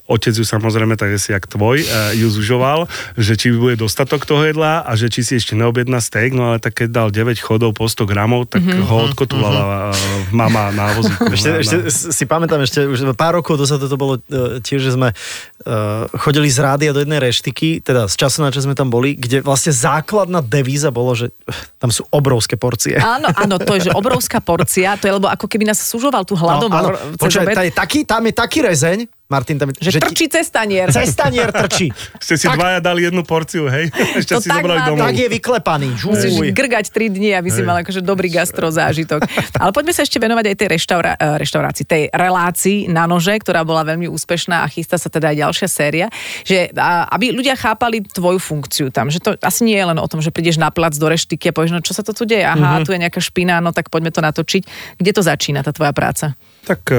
[0.10, 4.41] otec ju samozrejme, tak si jak tvoj, e, ju zužoval, že či bude dostatok toho
[4.41, 7.77] jedla a že či si ešte neobjedná steak, no ale tak keď dal 9 chodov
[7.77, 8.81] po 100 gramov, tak Mhm.
[8.81, 11.29] ho odkotulala e, mama na vozíku.
[11.29, 14.89] Ešte, na, ešte na, si pamätám, ešte už pár rokov dozadu to bolo uh, tiež,
[14.89, 18.73] že sme uh, chodili z rádia do jednej reštiky, teda z času na čas sme
[18.73, 21.29] tam boli, kde vlastne základná devíza bolo, že
[21.77, 22.97] tam sú obrovské porcie.
[22.97, 26.34] Áno, áno, to je, že obrovská porcia, to je lebo ako keby nás sužoval tu
[26.34, 27.19] hladomor áno.
[27.19, 28.97] cez Počkaj, obed, tam je taký, tam je taký rezeň,
[29.32, 30.91] Martin, tam je, že ti- trčí cestanier.
[30.91, 31.88] Cestanier trčí.
[32.26, 33.88] ste si dvaja dali jednu porciu, hej?
[34.19, 35.08] Ešte To si tak zobrali má domov.
[35.08, 35.89] Tak je vyklepaný.
[36.12, 36.52] Musíš Žuj.
[36.52, 39.24] grgať 3 dní, aby si mal akože dobrý gastro zážitok.
[39.56, 43.63] Ale poďme sa ešte venovať aj tej reštaura- eh, reštaurácii, tej relácii na nože, ktorá
[43.63, 46.08] bola veľmi úspešná a chystá sa teda aj ďalšia séria.
[46.43, 46.76] Že,
[47.15, 50.36] aby ľudia chápali tvoju funkciu tam, že to asi nie je len o tom, že
[50.36, 52.84] prídeš na plac do reštiky a povieš, no čo sa to tu deje, aha, mm-hmm.
[52.84, 54.67] tu je nejaká špina, no tak poďme to natočiť.
[55.00, 56.36] Kde to začína, tá tvoja práca?
[56.62, 56.97] Tak e,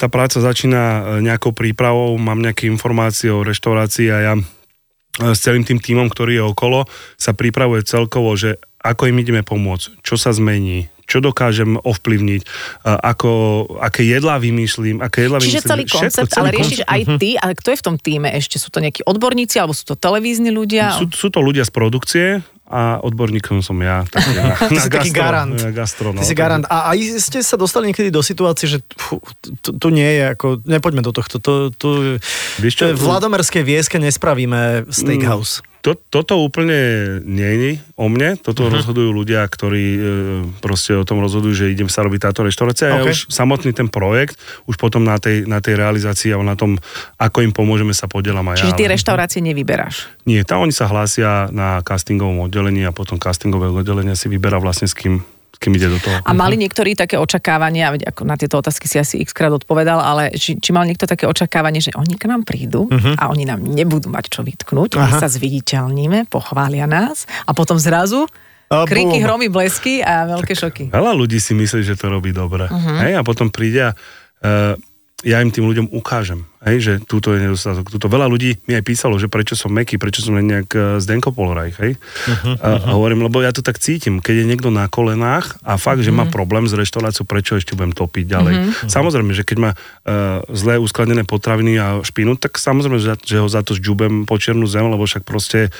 [0.00, 4.34] tá práca začína e, nejakou prípravou, mám nejaké informácie o reštaurácii a ja
[5.14, 10.02] s celým tým tímom, ktorý je okolo, sa pripravuje celkovo, že ako im ideme pomôcť,
[10.02, 12.42] čo sa zmení, čo dokážem ovplyvniť,
[12.82, 13.30] ako,
[13.78, 16.92] aké jedlá vymýšľam, aké jedlá Čiže celý Všetko, koncept, celý ale riešiš koncept.
[16.92, 18.56] aj ty, ale kto je v tom týme ešte?
[18.58, 20.98] Sú to nejakí odborníci, alebo sú to televízni ľudia?
[20.98, 22.26] Sú, sú to ľudia z produkcie
[22.64, 24.08] a odborníkom som ja.
[24.08, 25.52] Tak na, Ty si taký garant.
[25.52, 26.64] Na gastro, no, Ty si garant.
[26.72, 28.78] A aj ste sa dostali niekedy do situácie, že
[29.60, 32.96] tu, tu nie je ako, nepoďme do tohto, tu, tu, tu čo?
[32.96, 35.60] v Vladomerskej vieske nespravíme steakhouse.
[35.84, 36.72] To, toto úplne
[37.28, 38.72] je o mne, toto uh-huh.
[38.72, 40.00] rozhodujú ľudia, ktorí e,
[40.64, 42.88] proste o tom rozhodujú, že idem sa robiť táto reštaurácia.
[42.88, 43.04] Okay.
[43.04, 46.80] Ja už samotný ten projekt, už potom na tej, na tej realizácii a na tom,
[47.20, 48.80] ako im pomôžeme sa podielam aj Čiže ja.
[48.80, 50.08] tie reštaurácie nevyberáš.
[50.24, 54.88] Nie, tam oni sa hlásia na castingovom oddelení a potom castingové oddelenie si vyberá vlastne
[54.88, 55.20] s kým,
[55.64, 56.20] kým ide do toho.
[56.20, 60.36] A mali niektorí také očakávania, ako na tieto otázky si asi x krát odpovedal, ale
[60.36, 64.12] či, či mal niekto také očakávanie, že oni k nám prídu a oni nám nebudú
[64.12, 65.24] mať čo vytknúť, my Aha.
[65.24, 68.28] sa zviditeľníme, pochvália nás a potom zrazu
[68.68, 69.24] A kriky, bum.
[69.24, 70.84] hromy, blesky a veľké šoky.
[70.92, 72.68] Veľa ľudí si myslí, že to robí dobre.
[72.68, 73.00] Uh-huh.
[73.00, 74.76] Hej, a potom príde a uh,
[75.24, 77.88] ja im tým ľuďom ukážem, hej, že túto je nedostatok.
[77.88, 80.82] Túto veľa ľudí mi aj písalo, že prečo som meký, prečo som len nejak uh,
[81.00, 81.96] Zdenko Poloraj, hej.
[81.96, 85.80] Uh-huh, a, a hovorím, lebo ja to tak cítim, keď je niekto na kolenách a
[85.80, 88.54] fakt, že má problém s reštauráciou, prečo ešte budem topiť ďalej.
[88.54, 88.92] Uh-huh.
[88.92, 93.48] Samozrejme, že keď má uh, zlé uskladené potraviny a špinu, tak samozrejme, že, že ho
[93.48, 95.72] za to žďubem po čiernu zem, lebo však proste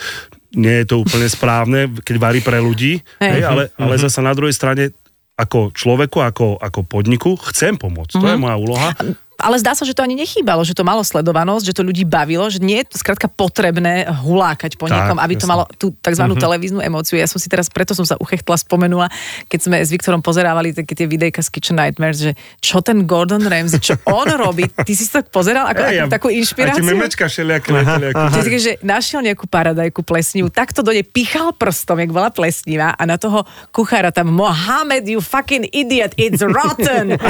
[0.57, 3.43] nie je to úplne správne, keď varí pre ľudí, Hej.
[3.45, 4.95] ale, ale zasa na druhej strane
[5.35, 8.23] ako človeku, ako, ako podniku chcem pomôcť.
[8.23, 8.95] To je moja úloha.
[9.37, 12.47] Ale zdá sa, že to ani nechýbalo, že to malo sledovanosť, že to ľudí bavilo,
[12.47, 15.51] že nie je skrátka potrebné hulákať po Tak, niekom, aby to jasné.
[15.51, 16.23] malo tú tzv.
[16.25, 16.37] Uh-huh.
[16.37, 17.15] televíznu emóciu.
[17.15, 19.07] Ja som si teraz, preto som sa uchechtla, spomenula,
[19.47, 23.41] keď sme s Viktorom pozerávali také tie videjka z Kitchen Nightmares, že čo ten Gordon
[23.41, 24.65] Ramsay, čo on robí.
[24.67, 26.83] Ty si to pozeral ako, Hej, ako a- takú inšpiráciu?
[26.85, 28.05] memečka všelijaké leteli.
[28.11, 32.91] ako- Že, že našiel nejakú paradajku plesnivú, takto do nej pichal prstom, jak bola plesnivá
[32.91, 37.15] a na toho kuchára tam Mohamed, you fucking idiot, it's rotten.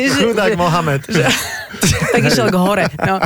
[0.00, 1.02] Vieš, to Vieš, že- Chudák že- Mohamed.
[2.12, 2.84] tak išiel k hore.
[2.98, 3.16] No.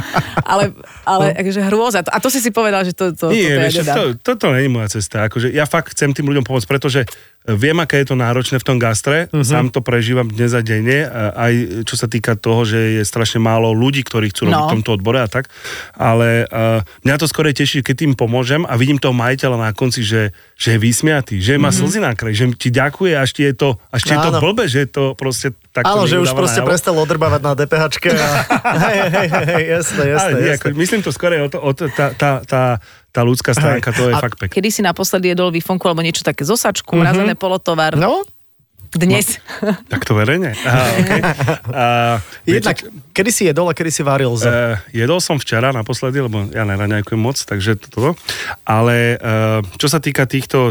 [0.44, 0.76] Ale,
[1.08, 2.00] ale akože hrôza.
[2.04, 4.68] A to si si povedal, že to, to, Nie, to, vieš, ja to, toto nie
[4.68, 5.24] je moja cesta.
[5.26, 7.06] Akože ja fakt chcem tým ľuďom pomôcť, pretože
[7.44, 9.44] viem, aké je to náročné v tom gastre, uh-huh.
[9.44, 13.36] sám to prežívam dnes a denne, a aj čo sa týka toho, že je strašne
[13.36, 14.70] málo ľudí, ktorí chcú robiť No.
[14.70, 15.50] v tomto odbore a tak,
[15.92, 20.00] ale uh, mňa to skôr teší, keď tým pomôžem a vidím toho majiteľa na konci,
[20.06, 21.84] že, že je vysmiatý, že má uh-huh.
[21.84, 24.64] slzy na kraji, že ti ďakuje, až ti je to, až ti je to blbe,
[24.64, 26.70] že je to proste takto Áno, že už proste najavo.
[26.70, 28.28] prestal odrbávať na DPHčke a
[28.88, 30.70] hej, hej, hej, hej, jasné, jasné, Ale nie, jasné.
[30.70, 32.62] ako, myslím to skôr o to, o to tá, tá, tá,
[33.14, 34.58] tá ľudská stránka, to je A fakt pekné.
[34.58, 37.94] Kedy si naposledy jedol výfonku alebo niečo také zosačku, mrazené polotovar?
[37.94, 38.26] No,
[38.94, 39.42] Dnes.
[39.90, 40.54] Tak to verejne.
[40.54, 41.20] Aha, okay.
[41.74, 41.84] a,
[42.46, 42.78] jednak,
[43.10, 44.46] kedy si jedol a kedy si varil za...
[44.46, 44.54] Uh,
[44.94, 48.14] jedol som včera naposledy, lebo ja neraňajkujem moc, takže toto.
[48.62, 50.70] Ale uh, čo sa týka týchto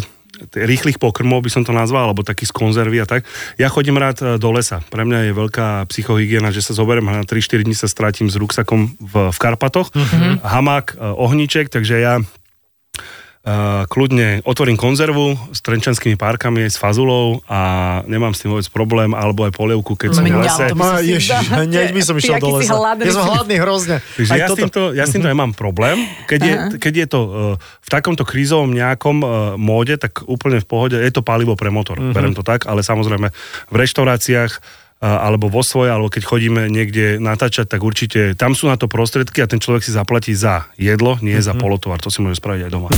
[0.53, 3.25] rýchlych pokrmov, by som to nazval, alebo takých z konzervy a tak.
[3.61, 4.81] Ja chodím rád e, do lesa.
[4.89, 8.35] Pre mňa je veľká psychohygiena, že sa zoberiem a na 3-4 dní sa stratím s
[8.37, 9.93] ruksakom v, v Karpatoch.
[9.93, 10.41] Mm-hmm.
[10.41, 12.13] Hamák, e, ohníček, takže ja
[13.43, 19.11] Uh, kľudne otvorím konzervu s trenčanskými párkami, s fazulou a nemám s tým vôbec problém,
[19.11, 20.71] alebo aj polievku, keď som v lese.
[20.71, 22.71] si ježiš, hneď by som išiel do lesa.
[22.71, 23.03] hladný.
[23.03, 23.97] Ja som hladný hrozne.
[23.99, 26.07] Takže ja, s týmto, ja s týmto nemám problém.
[26.31, 29.29] Keď je, keď je to uh, v takomto krízovom nejakom uh,
[29.59, 32.15] móde, tak úplne v pohode, je to palivo pre motor, uh-huh.
[32.15, 33.27] berem to tak, ale samozrejme
[33.67, 38.71] v reštauráciách uh, alebo vo svoje, alebo keď chodíme niekde natáčať, tak určite tam sú
[38.71, 41.51] na to prostriedky a ten človek si zaplatí za jedlo, nie uh-huh.
[41.51, 41.99] za polotovar.
[41.99, 42.89] To si môže spraviť aj doma.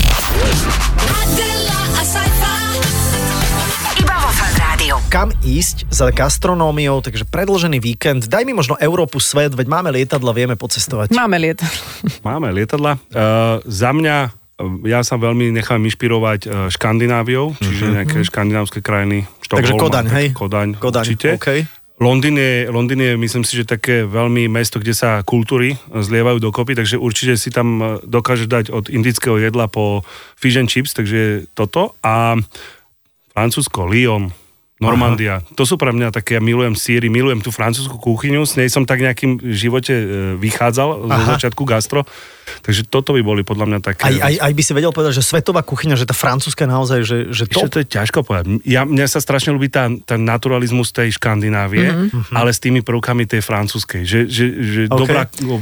[5.15, 8.28] Kam ísť za gastronómiou, takže predlžený víkend.
[8.28, 11.15] Daj mi možno Európu, svet, veď máme lietadla, vieme pocestovať.
[11.15, 11.63] Máme liet.
[12.28, 13.00] Máme lietadla.
[13.15, 19.24] Uh, za mňa uh, ja sa veľmi nechám inšpirovať uh, Škandináviou, čiže nejaké škandinávské krajiny.
[19.39, 20.28] Štokholm, Takže Kodaň, hej?
[20.36, 21.39] Kodaň, Kodaň, určite.
[21.39, 21.85] okej.
[21.95, 26.75] Londýn je, Londýn je, myslím si, že také veľmi mesto, kde sa kultúry zlievajú dokopy,
[26.75, 30.03] takže určite si tam uh, dokáže dať od indického jedla po
[30.36, 31.95] fish and chips, takže toto.
[32.03, 32.36] A
[33.31, 34.36] Francúzsko, Lyon,
[34.75, 35.39] Normandia.
[35.39, 35.55] Aha.
[35.55, 38.83] To sú pre mňa také, ja milujem síry, milujem tú francúzsku kuchyňu, s nej som
[38.83, 42.03] tak nejakým v živote e, vychádzal zo začiatku gastro,
[42.59, 44.03] takže toto by boli podľa mňa také...
[44.03, 46.99] Aj, aj, aj by si vedel povedať, že svetová kuchyňa, že tá francúzska je naozaj,
[47.07, 47.71] že, že Ešte top.
[47.71, 48.67] to je ťažko povedať.
[48.67, 52.35] Ja, mňa sa strašne ľúbi tá, ten naturalizmus tej Škandinávie, mm-hmm.
[52.35, 54.03] ale s tými prvkami tej francúzskej.
[54.03, 54.91] Že, že, že OK.
[54.91, 54.99] okay.
[54.99, 55.21] dobrá,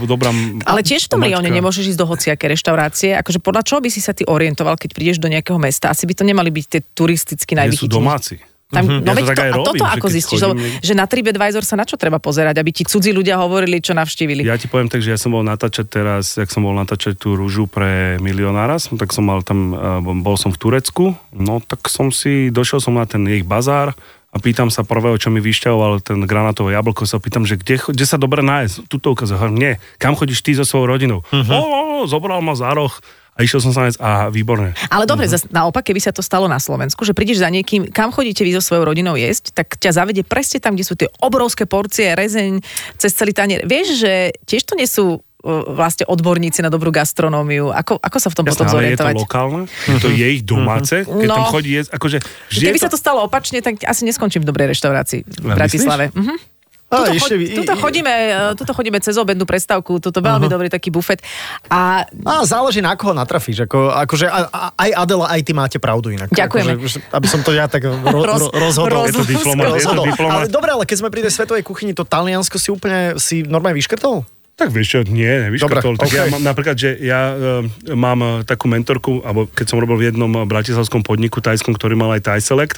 [0.09, 0.29] dobrá...
[0.65, 1.21] Ale tiež v tom.
[1.21, 3.13] Rione nemôžeš ísť do hociaké reštaurácie.
[3.13, 5.93] Akože podľa čoho by si sa ty orientoval, keď prídeš do nejakého mesta?
[5.93, 7.93] Asi by to nemali byť tie turisticky najvychytenejšie.
[7.93, 8.35] domáci.
[8.73, 9.05] Tam, Mhm.
[9.05, 10.93] no Ja to tak to, aj a toto robím, že ako zistíš, chodím lebo, že
[10.97, 14.41] na TripAdvisor sa na čo treba pozerať, aby ti cudzí ľudia hovorili, čo navštívili.
[14.41, 17.37] Ja ti poviem tak, že ja som bol natáčať teraz, jak som bol natáčať tú
[17.37, 19.77] rúžu pre milionára, som, tak som mal tam, eh,
[20.19, 23.93] bol som v Turecku, no tak som si, došiel som na ten ich bazár
[24.33, 28.05] a pýtam sa prvého, čo mi vyšťahoval ten granátové jablko, sa pýtam, že kde, kde
[28.09, 28.89] sa dobre nájsť?
[28.89, 31.19] Tuto hovorím, nie, kam chodíš ty so svojou rodinou?
[31.29, 31.53] Uh-huh.
[31.53, 32.89] O, o, o, zobral ma za roh
[33.33, 34.77] a išiel som sa nájsť a výborné.
[34.87, 35.33] Ale dobre, Mhm.
[35.33, 35.49] uh-huh.
[35.51, 38.61] naopak, keby sa to stalo na Slovensku, že prídeš za niekým, kam chodíte vy so
[38.63, 42.61] svojou rodinou jesť, tak ťa zavedie presne tam, kde sú tie obrovské porcie, rezeň
[42.95, 43.63] cez celý tanier.
[43.63, 45.19] Vieš, že tiež to nie sú uh,
[45.67, 47.67] vlastne odborníci na dobrú gastronómiu.
[47.69, 49.15] Ako, ako sa v tom potom Jasné, ale je to zorientovať?
[49.17, 51.35] lokálne, je to je ich domáce, keď No.
[51.35, 52.17] tam chodí jesť, akože...
[52.53, 56.05] Keby je sa to stalo opačne, tak asi neskončím v dobrej reštaurácii v Ale Bratislave.
[56.13, 56.52] Mhm.
[56.93, 57.33] A, Tuto, ešte
[57.75, 61.25] chodíme, e, tuto chodíme cez obednú prestávku, toto veľmi dobrý taký bufet.
[61.67, 63.65] A A záleží na koho natrafíš.
[63.65, 64.29] Ako, akože
[64.73, 66.29] aj Adela, aj ty máte pravdu inak.
[66.29, 66.75] Ďakujeme.
[66.75, 67.97] Akože, že- aby som to ja tak ro,
[68.29, 69.03] Roz- ro, rozhodol.
[69.03, 70.37] roz- Je to diplomat, je to diplomat.
[70.37, 73.75] Ale dobre, ale keď sme pri tej svetovej kuchyni, to Taliansko si úplne si normálne
[73.75, 74.21] vyškrtol?
[74.53, 75.97] Tak vieš čo, nie, nevyškrtol.
[75.97, 76.33] Tak ja okej.
[76.37, 77.65] mám napríklad, že ja e,
[77.97, 81.97] mám e, takú mentorku, alebo keď som robil v jednom e, bratislavskom podniku tajskom, ktorý
[81.97, 82.77] mal aj Thai Select,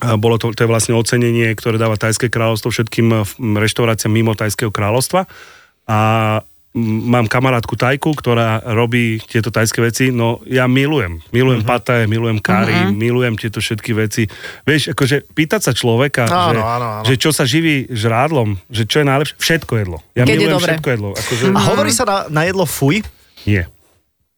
[0.00, 4.72] a bolo to, to je vlastne ocenenie, ktoré dáva Tajské kráľovstvo všetkým reštauráciám mimo Tajského
[4.72, 5.28] kráľovstva.
[5.84, 5.98] A
[6.76, 11.24] mám kamarátku Tajku, ktorá robí tieto tajské veci, no ja milujem.
[11.32, 11.72] Milujem uh-huh.
[11.80, 12.92] pataje, milujem kari, uh-huh.
[12.92, 14.28] milujem tieto všetky veci.
[14.68, 17.04] Vieš, akože pýtať sa človeka, Áno, že, áno, áno.
[17.08, 19.98] že čo sa živí žrádlom, že čo je najlepšie, všetko jedlo.
[20.12, 20.68] Ja Keď je milujem dobre.
[20.68, 21.10] všetko jedlo.
[21.16, 23.00] Akože, A hovorí sa na, na jedlo fuj?
[23.48, 23.72] Nie.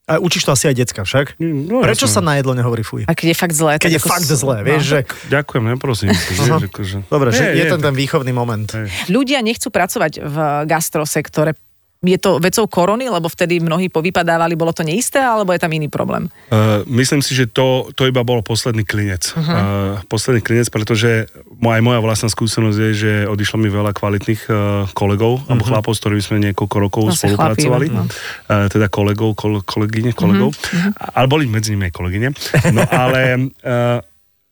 [0.08, 1.36] A učíš to asi aj decka však?
[1.36, 2.24] No, Prečo sa jasné.
[2.24, 3.04] na jedlo nehovorí fuj?
[3.04, 3.76] a keď je fakt zlé.
[3.76, 4.66] Keď je fakt s- zlé, no.
[4.72, 4.98] vieš, že...
[5.28, 6.08] Ďakujem, neprosím.
[6.16, 8.64] Vieš, akože, Dobre, že Nie, je nie, ten ten výchovný moment.
[8.72, 8.88] Hej.
[9.12, 11.52] Ľudia nechcú pracovať v gastrosektore.
[11.98, 15.90] Je to vecou korony, lebo vtedy mnohí povypadávali, bolo to neisté, alebo je tam iný
[15.90, 16.30] problém?
[16.46, 19.34] Uh, myslím si, že to, to iba bol posledný klinec.
[19.34, 19.42] Uh-huh.
[19.42, 21.26] Uh, posledný klinec, pretože
[21.58, 25.50] aj moja vlastná skúsenosť je, že odišlo mi veľa kvalitných uh, kolegov, uh-huh.
[25.50, 27.86] alebo chlapov, s ktorými sme niekoľko rokov Zase spolupracovali.
[27.90, 28.04] chlapí, no.
[28.46, 30.54] Uh, teda kolegov, kol, kolegyne, kolegov.
[30.54, 30.94] Uh-huh.
[31.18, 32.30] Ale boli medzi nimi aj kolegyne.
[32.70, 33.50] No ale...
[33.58, 33.98] Uh,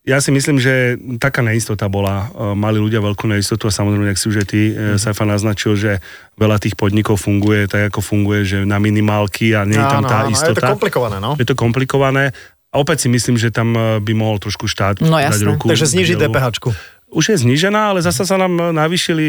[0.06, 2.30] ja si myslím, že taká neistota bola.
[2.30, 5.02] E, Mali ľudia veľkú neistotu a samozrejme, ak si už ty, mm.
[5.02, 5.98] Saifa naznačil, že
[6.38, 10.08] veľa tých podnikov funguje tak, ako funguje, že na minimálky a nie je tam Áno,
[10.08, 10.62] tá áno, istota.
[10.62, 11.34] Je to komplikované, no.
[11.34, 12.24] Je to komplikované.
[12.70, 15.46] A opäť si myslím, že tam e, by mohol trošku štát No dať jasné.
[15.50, 15.66] ruku.
[15.66, 16.70] Takže znižiť dielu.
[17.08, 19.24] Už je znížená, ale zasa sa nám navýšili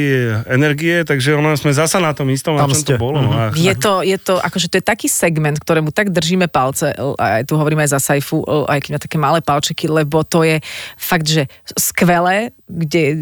[0.48, 2.92] energie, takže ono sme zasa na tom istom, Tam na čom ste.
[2.92, 3.22] to bolo.
[3.22, 7.44] A, Je to, je to, akože to je taký segment, ktorému tak držíme palce, aj
[7.44, 10.58] tu hovoríme aj za Saifu, l- aj keď má také malé palčeky, lebo to je
[10.96, 13.14] fakt, že skvelé, kde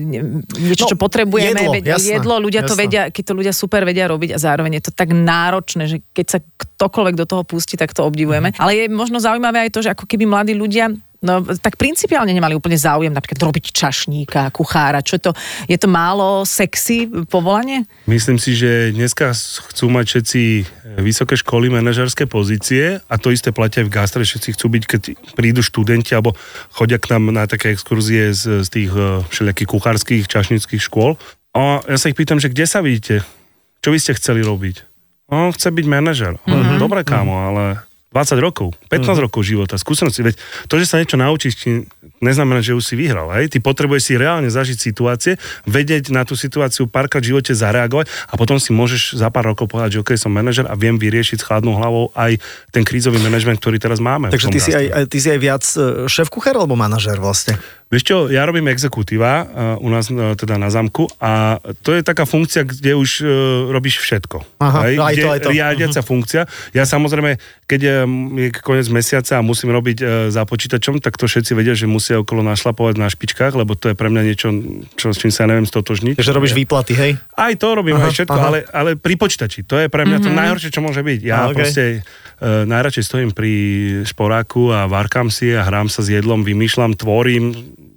[0.48, 2.82] niečo, No, čo potrebujeme, jedlo, veď, jasné, jedlo, ľudia to jasné.
[2.82, 6.26] vedia, keď to ľudia super vedia robiť a zároveň je to tak náročné, že keď
[6.28, 8.50] sa ktokoľvek do toho pustí, tak to obdivujeme.
[8.50, 8.58] Mhm.
[8.58, 12.54] Ale je možno zaujímavé aj to, že ako keby mladí ľudia No, tak principiálne nemali
[12.54, 15.02] úplne záujem napríklad robiť čašníka, kuchára.
[15.02, 15.32] Čo je to?
[15.66, 17.90] Je to málo sexy povolanie?
[18.06, 19.34] Myslím si, že dneska
[19.74, 20.64] chcú mať všetci e,
[21.02, 25.02] vysoké školy, manažerské pozície a to isté platia aj v gastre, všetci chcú byť, keď
[25.34, 26.38] prídu študenti alebo
[26.70, 31.18] chodia k nám na také exkurzie z, z tých e, všelijakých kuchárskych, čašnických škôl.
[31.58, 33.26] A ja sa ich pýtam, že kde sa vidíte?
[33.82, 34.86] Čo by ste chceli robiť?
[35.34, 36.38] On chce byť manažer.
[36.46, 36.78] Mm-hmm.
[36.78, 37.82] Dobre, kámo, ale
[38.15, 40.23] 20 rokov, 15 rokov života, skúsenosti.
[40.23, 40.39] Veď
[40.71, 41.67] to, že sa niečo naučíš,
[42.23, 43.28] neznamená, že už si vyhral.
[43.36, 43.51] Hej?
[43.51, 45.36] Ty potrebuješ si reálne zažiť situácie,
[45.67, 49.67] vedieť na tú situáciu párkrát v živote zareagovať a potom si môžeš za pár rokov
[49.67, 52.39] povedať, že OK, som manažer a viem vyriešiť s chladnou hlavou aj
[52.71, 54.32] ten krízový manažment, ktorý teraz máme.
[54.32, 57.60] Takže ty si, aj, ty si aj viac e, šéf-kuchár alebo manažér vlastne?
[57.86, 62.02] Vieš čo, ja robím exekutíva uh, u nás uh, teda na zamku a to je
[62.02, 63.28] taká funkcia, kde už uh,
[63.69, 64.41] robíš všetko.
[64.58, 65.50] Aha, aj kde to, aj to.
[65.54, 66.41] riadiaca funkcia.
[66.74, 67.38] Ja samozrejme,
[67.69, 67.95] keď je,
[68.60, 72.41] koniec mesiaca a musím robiť uh, za počítačom, tak to všetci vedia, že musia okolo
[72.41, 74.50] našlapovať na špičkách, lebo to je pre mňa niečo,
[74.98, 76.17] čo, s čím sa neviem stotožniť.
[76.17, 77.12] Takže robíš výplaty, hej?
[77.38, 78.48] Aj to robím, Aha, aj všetko, aha.
[78.50, 79.62] ale, ale pri počítači.
[79.69, 80.26] To je pre mňa Mhm.
[80.26, 81.19] to najhoršie, čo môže byť.
[81.21, 81.58] Ja A, okej.
[81.62, 83.52] proste uh, najradšej stojím pri
[84.10, 87.54] šporáku a varkám si a hrám sa s jedlom, vymýšľam, tvorím,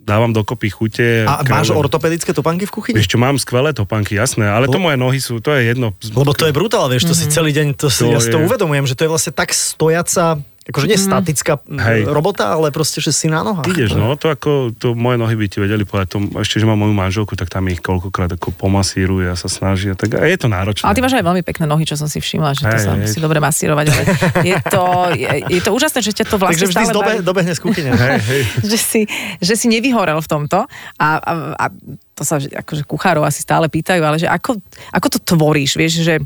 [0.08, 1.22] dávam dokopy chute.
[1.22, 2.96] A máš ortopedické topánky v kuchyni?
[2.96, 5.92] Vieš čo, mám skvelé topánky, jasné, ale to moje nohy sú, to je jedno.
[6.00, 7.20] Lebo to je brutál, vieš, to Mhm.
[7.20, 9.30] si celý deň, to, si, To ja si to je- uvedomujem, že to je vlastne
[9.30, 12.04] tak stojaca, akože nie statická m, Hej.
[12.06, 13.64] robota, ale proste, že si na nohách.
[13.64, 16.76] Ideš, no, to ako, to moje nohy by ti vedeli povedať, to, ešte, že mám
[16.76, 20.36] moju manželku, tak tam ich koľkokrát ako pomasíruje a sa snaží, a tak a je
[20.36, 20.84] to náročné.
[20.84, 22.92] Ale ty máš aj veľmi pekné nohy, čo som si všimla, že to Hej, sa
[22.92, 23.00] hej.
[23.02, 23.86] musí dobre masírovať.
[23.88, 24.02] Ale
[24.44, 24.84] je, to,
[25.16, 27.24] je, je to úžasné, že ťa to vlastne Takže vždy stále baví.
[27.24, 27.90] dobehne z kuchyne.
[27.96, 28.42] Hej, hej.
[28.68, 29.00] že si,
[29.40, 30.68] že si nevyhorel v tomto
[31.00, 31.64] a, a, a
[32.12, 34.60] to sa že- akože kuchárov asi stále pýtajú, ale že ako,
[34.92, 36.20] ako to tvoríš, vieš, že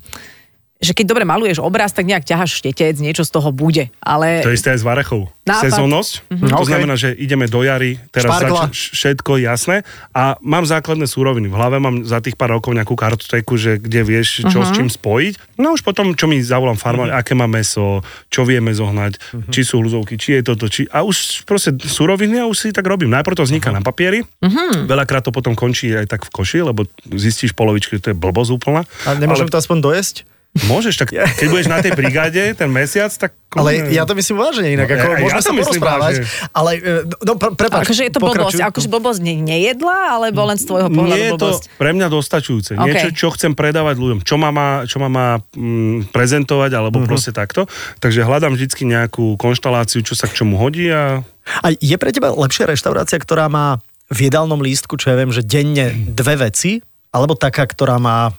[0.83, 3.89] že keď dobre maluješ obraz, tak nejak ťaháš štetec, niečo z toho bude.
[3.97, 5.31] Ale To je isté aj s Varechou.
[5.43, 5.63] Nápad.
[5.65, 6.13] Sezónnosť.
[6.29, 6.47] Mhm.
[6.53, 9.83] To znamená, že ideme do jary, teraz zač- všetko jasné.
[10.11, 11.47] A mám základné súroviny.
[11.47, 14.65] V hlave mám za tých pár rokov nejakú kartoteku, že kde vieš, čo Mhm.
[14.65, 15.35] s čím spojiť.
[15.57, 19.51] No už potom, čo mi zavolám farmár, aké má meso, čo vieme zohnať, Mhm.
[19.51, 20.87] či sú hľuzovky, či je toto, či...
[20.89, 23.11] A už proste súroviny a už si tak robím.
[23.13, 24.87] Najprv to vzniká na papieri, Mhm.
[24.87, 28.51] veľakrát to potom končí aj tak v koši, lebo zistíš polovičky, že to je blbosť
[28.53, 28.87] úplná.
[29.05, 30.17] A nemôžem to aspoň dojesť?
[30.53, 33.33] Môžeš, tak keď budeš na tej brigáde ten mesiac, tak...
[33.57, 36.15] Ale ja to myslím vážne inak, No, ako ja- ja môžeme to sa myslím porozprávať,
[36.21, 36.25] vážne.
[36.53, 37.85] ale e, no, pr- prepáč.
[37.85, 38.61] akože je to pokračuj.
[38.61, 38.69] blbosť.
[38.69, 41.63] Akože blbosť ne, nejedla, alebo len z tvojho pohľadu Nie je to blbosť?
[41.77, 42.71] pre mňa dostačujúce.
[42.75, 42.85] OK.
[42.85, 44.19] Niečo, čo chcem predávať ľuďom.
[44.25, 47.09] Čo ma má, čo ma má mm, prezentovať, alebo uh-huh.
[47.09, 47.65] proste takto.
[48.01, 51.25] Takže hľadám vždycky nejakú konštaláciu, čo sa k čomu hodí a
[51.65, 55.41] A je pre teba lepšia reštaurácia, ktorá má v jedálnom lístku, čo ja viem, že
[55.41, 58.33] denne dve veci, alebo taká, ktorá má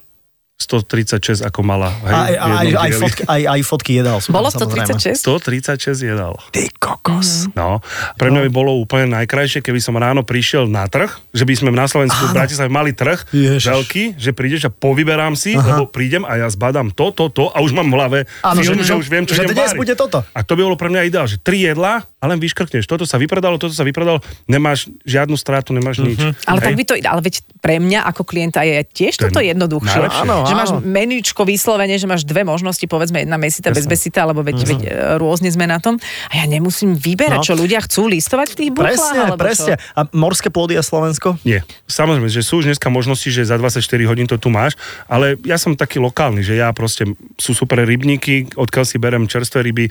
[0.64, 1.92] 136 ako mala.
[2.02, 4.18] Hej, aj, aj, aj, fotky, aj, aj fotky jedál.
[4.18, 4.96] sú tam, Bolo samozrejme.
[4.96, 5.22] 136?
[5.22, 6.34] 136 jedál.
[6.50, 7.52] Ty kokos.
[7.52, 7.84] No,
[8.16, 11.70] pre mňa by bolo úplne najkrajšie, keby som ráno prišiel na trh, že by sme
[11.70, 13.66] na Slovensku v Bratislave mali trh Ježiš.
[13.66, 15.76] veľký, že prídeš a povyberám si, Aha.
[15.76, 18.80] lebo prídem a ja zbadám to, to, to a už mám v hlave Áno, film,
[18.80, 20.24] že- že, už viem, čo že idem dnes bude toto.
[20.28, 22.88] A to by bolo pre mňa ideál, že tri jedlá a len vyškrkneš.
[22.88, 26.16] Toto sa vypredalo, toto sa vypredalo, nemáš žiadnu stratu, nemáš nič.
[26.48, 26.66] Ale Hej.
[26.66, 30.00] tak by to, ale veď pre mňa ako klienta je tiež toto jednoduchšie.
[30.00, 30.24] najlepšie.
[30.24, 30.80] Áno, že máš áno.
[30.80, 34.90] menúčko vyslovene, že máš dve možnosti, povedzme jedna mesita, bez besita, alebo veď, veď e,
[35.20, 36.00] rôzne sme na tom.
[36.32, 37.42] A ja nemusím vyberať, No.
[37.44, 39.74] čo ľudia chcú listovať v tých buchlách, Presne, alebo presne.
[39.76, 39.84] čo?
[39.92, 41.36] A morské plody a Slovensko?
[41.44, 41.66] Nie.
[41.86, 45.58] Samozrejme, že sú už dneska možnosti, že za 24 hodín to tu máš, ale ja
[45.58, 47.04] som taký lokálny, že ja proste
[47.36, 49.90] sú super rybníky, odkiaľ si berem čerstvé ryby,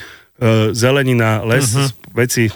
[0.73, 1.89] zelenina, les, Mhm.
[2.15, 2.51] veci.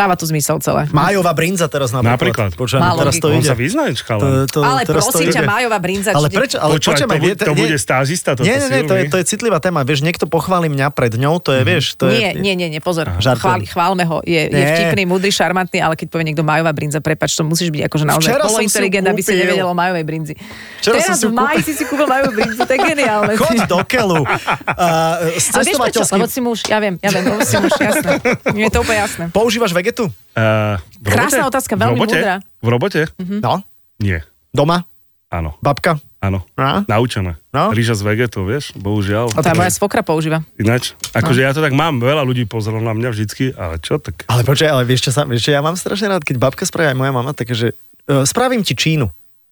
[0.00, 0.88] Dáva to zmysel celé.
[0.88, 2.16] Májová brinza teraz napríklad.
[2.16, 2.50] Napríklad.
[2.56, 3.28] Počujem, Má teraz to.
[3.28, 3.44] On ide.
[3.44, 4.48] sa vyznaje, To, chalan.
[4.48, 6.10] to, Ale teraz to prosím ťa, Májová brinza.
[6.16, 6.56] Ale prečo?
[6.56, 9.16] Ale Počúvaj, počujem, to, vie- to bude stážista, toto Nie, nie, nie, to je, to
[9.20, 9.84] je citlivá téma.
[9.84, 12.16] Vieš, niekto pochváli mňa pred ňou, to je, vieš, to je...
[12.16, 13.12] Nie, nie, nie, nie, pozor.
[13.20, 13.44] Žartujem.
[13.44, 14.24] Chváli, chválme ho.
[14.24, 14.72] Je, je Nie.
[14.88, 18.30] vtipný, múdry, šarmantný, ale keď povie niekto majová brinza, prepač, to musíš byť akože naozaj
[18.32, 19.42] Včera som si ju polointeligent, aby si kúpil.
[19.44, 20.34] nevedel o majovej brinzi.
[20.80, 23.32] Včera som Teraz si ju v máji si si kúpil majovú brinzu, to je geniálne.
[23.36, 24.24] Choď do keľu.
[24.70, 26.00] Uh, vieš prečo?
[26.00, 26.16] cestovateľským...
[26.16, 28.16] Lebo si muž, ja viem, ja viem, lebo si muž, jasné.
[28.48, 29.24] Mne je to úplne jasné.
[29.28, 30.06] Používaš vegetu?
[30.30, 32.14] Uh, v Krásna otázka, V veľmi robote?
[32.14, 32.34] múdra.
[32.62, 33.00] V robote?
[33.42, 33.66] No.
[33.98, 34.22] Nie.
[34.54, 34.86] Doma?
[35.28, 35.58] Áno.
[35.58, 35.98] Babka?
[36.20, 36.44] Áno.
[36.54, 36.84] A?
[36.84, 37.38] Naučené.
[37.50, 37.72] No.
[37.72, 39.30] Ríža z vegetou, vieš, bohužiaľ.
[39.40, 40.44] Tá moja svokra používa.
[40.54, 41.46] Ináč, akože No.
[41.48, 44.28] ja to tak mám, veľa ľudí pozrelo na mňa vždycky, ale čo tak?
[44.28, 46.92] Ale počkaj, ale vieš čo, sa, vieš čo, ja mám strašne rád, keď babka spraví
[46.92, 47.68] aj moja mama, také, že
[48.06, 49.08] uh, spravím ti čínu.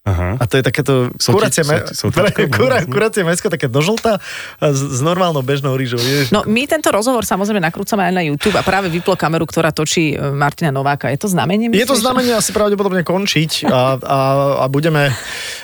[0.09, 0.29] Aha.
[0.41, 1.85] A to je takéto Sotič- kuracie, me,
[2.57, 4.17] kura, kuracie mesko, také do žlta
[4.57, 6.01] a s, s normálnou bežnou rýžou.
[6.01, 6.33] Ježiš.
[6.33, 10.17] No my tento rozhovor samozrejme nakrúcame aj na YouTube a práve vyplo kameru, ktorá točí
[10.17, 11.13] e, Martina Nováka.
[11.13, 11.69] Je to znamenie?
[11.69, 12.01] Je to myslíš?
[12.01, 14.19] znamenie asi pravdepodobne končiť a, a,
[14.65, 15.13] a, budeme,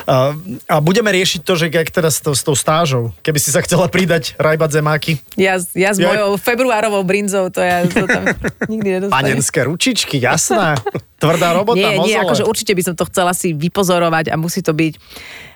[0.04, 0.32] a,
[0.66, 3.84] a budeme riešiť to, že jak teraz to, s tou stážou, keby si sa chcela
[3.86, 8.24] pridať rajbať zemáky, Ja, ja s Ja- mojou februárovou brinzou, to ja to tam
[8.72, 9.12] nikdy nedostanem.
[9.14, 10.76] panenské ručičky, jasná,
[11.18, 12.22] tvrdá robota, Nie, nie, mozole.
[12.22, 14.94] akože určite by som to chcela si vypozorovať a musí to byť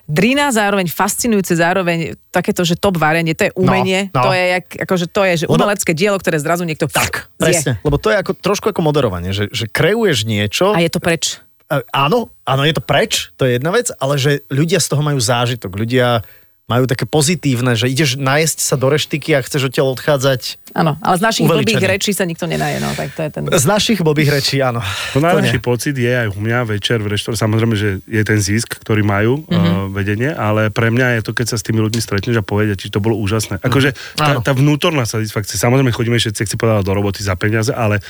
[0.04, 1.98] drina, zároveň fascinujúce, zároveň
[2.30, 4.24] takéto, že top varenie, to je umenie, No, no.
[4.24, 7.76] to je jak, akože to je, že Lebo- umelecké dielo, ktoré zrazu niekto tak, Presne,
[7.82, 11.44] lebo to je ako, trošku ako moderovanie, že, že kreuješ niečo, A je to preč.
[11.92, 15.20] Áno, áno, je to preč, to je jedna vec, ale že ľudia z toho majú
[15.20, 16.24] zážitok, ľudia
[16.68, 21.16] majú také pozitívne, že ideš najesť sa do reštiky a chceš odtiaľ odchádzať Áno, ale
[21.16, 21.64] z našich Uveličený.
[21.80, 23.42] blbých rečí sa nikto nenaje, no, tak to je ten...
[23.48, 24.84] z našich blbých rečí, áno.
[25.16, 27.40] To najlepší pocit je aj u mňa večer v reštore.
[27.40, 29.48] Samozrejme, že je ten zisk, ktorý majú Mhm.
[29.48, 29.64] mm-hmm.
[29.64, 32.76] uh, vedenie, ale pre mňa je to, keď sa s tými ľuďmi stretneš a povedia,
[32.76, 33.64] či to bolo úžasné.
[33.64, 34.44] Akože tá, Áno.
[34.44, 35.56] tá vnútorná satisfakcia.
[35.56, 38.04] Samozrejme, chodíme všetci, si povedala, do roboty za peniaze, ale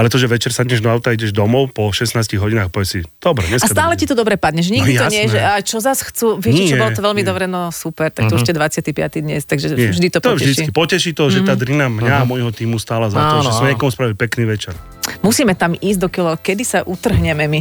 [0.00, 3.44] ale to, že večer sadneš do auta ideš domov po 16 hodinách, povieš si, dobre,
[3.52, 5.76] A stále ti to dobre padne, že nikdy No to nie je, že a čo
[5.76, 7.28] zas chcú, viete, čo Nie, bolo to veľmi nie.
[7.28, 8.96] dobre, no super, tak to už ste 25.
[9.20, 10.40] dnes, takže Nie, vždy to to poteší.
[10.40, 13.60] vždycky poteší to, že tá drina mňa a môjho týmu stála za Áno, to, že
[13.60, 14.72] sme niekomu spravili pekný večer.
[15.20, 17.60] Musíme tam ísť do kilo, kedy sa utrhneme my.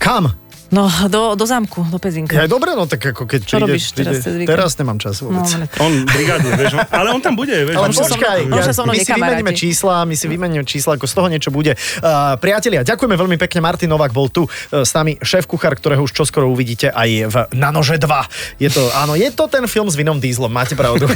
[0.00, 0.32] Kam?
[0.66, 2.34] No, do, do zámku, do Pezinka.
[2.34, 4.50] Ja, dobre, no tak ako keď Čo príde, robíš teraz príde, cez víkend?
[4.50, 5.46] teraz nemám čas No, vôbec.
[5.46, 7.76] ale- On brigádne, vieš, on, ale on tam bude, vieš.
[7.78, 10.98] Ale on sa- počkaj, on ja, mnou my si vymeníme čísla, my si vymeníme čísla,
[10.98, 11.78] ako z toho niečo bude.
[12.02, 14.50] Uh, priatelia, ďakujeme veľmi pekne, Martin Novák bol tu uh,
[14.82, 18.58] s nami, šéf kuchár, ktorého už čoskoro uvidíte aj v Na nože 2.
[18.58, 21.06] Je to, áno, je to ten film s Vinom Dieslom, máte pravdu.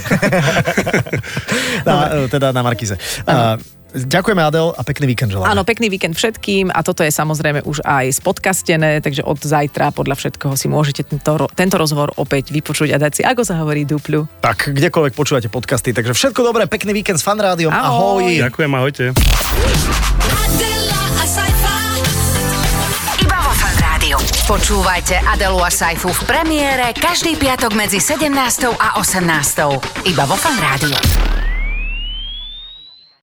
[1.89, 2.95] na, uh, teda na Markize.
[3.27, 3.59] Uh,
[3.92, 5.50] ďakujeme Adel a pekný víkend želáme.
[5.50, 10.16] Áno, pekný víkend všetkým a toto je samozrejme už aj spodcastené, takže od zajtra podľa
[10.16, 14.26] všetkoho si môžete tento, tento rozhovor opäť vypočuť a dať si, ako sa hovorí, dupľu.
[14.41, 18.22] Tak, kdekoľvek počúvate podcasty, takže všetko dobré, pekný víkend s Fanrádiom, Ahoj.
[18.22, 18.51] ahoj.
[18.51, 19.05] Ďakujem, ahojte.
[20.20, 21.47] Adela, a.
[23.20, 23.76] Iba vo Fan.
[23.80, 24.16] Rádiu.
[24.47, 28.32] Počúvajte Adelu a Saifu v premiére každý piatok medzi 17.
[28.74, 30.09] a 18.
[30.09, 31.39] Iba vo Fan Rádiu.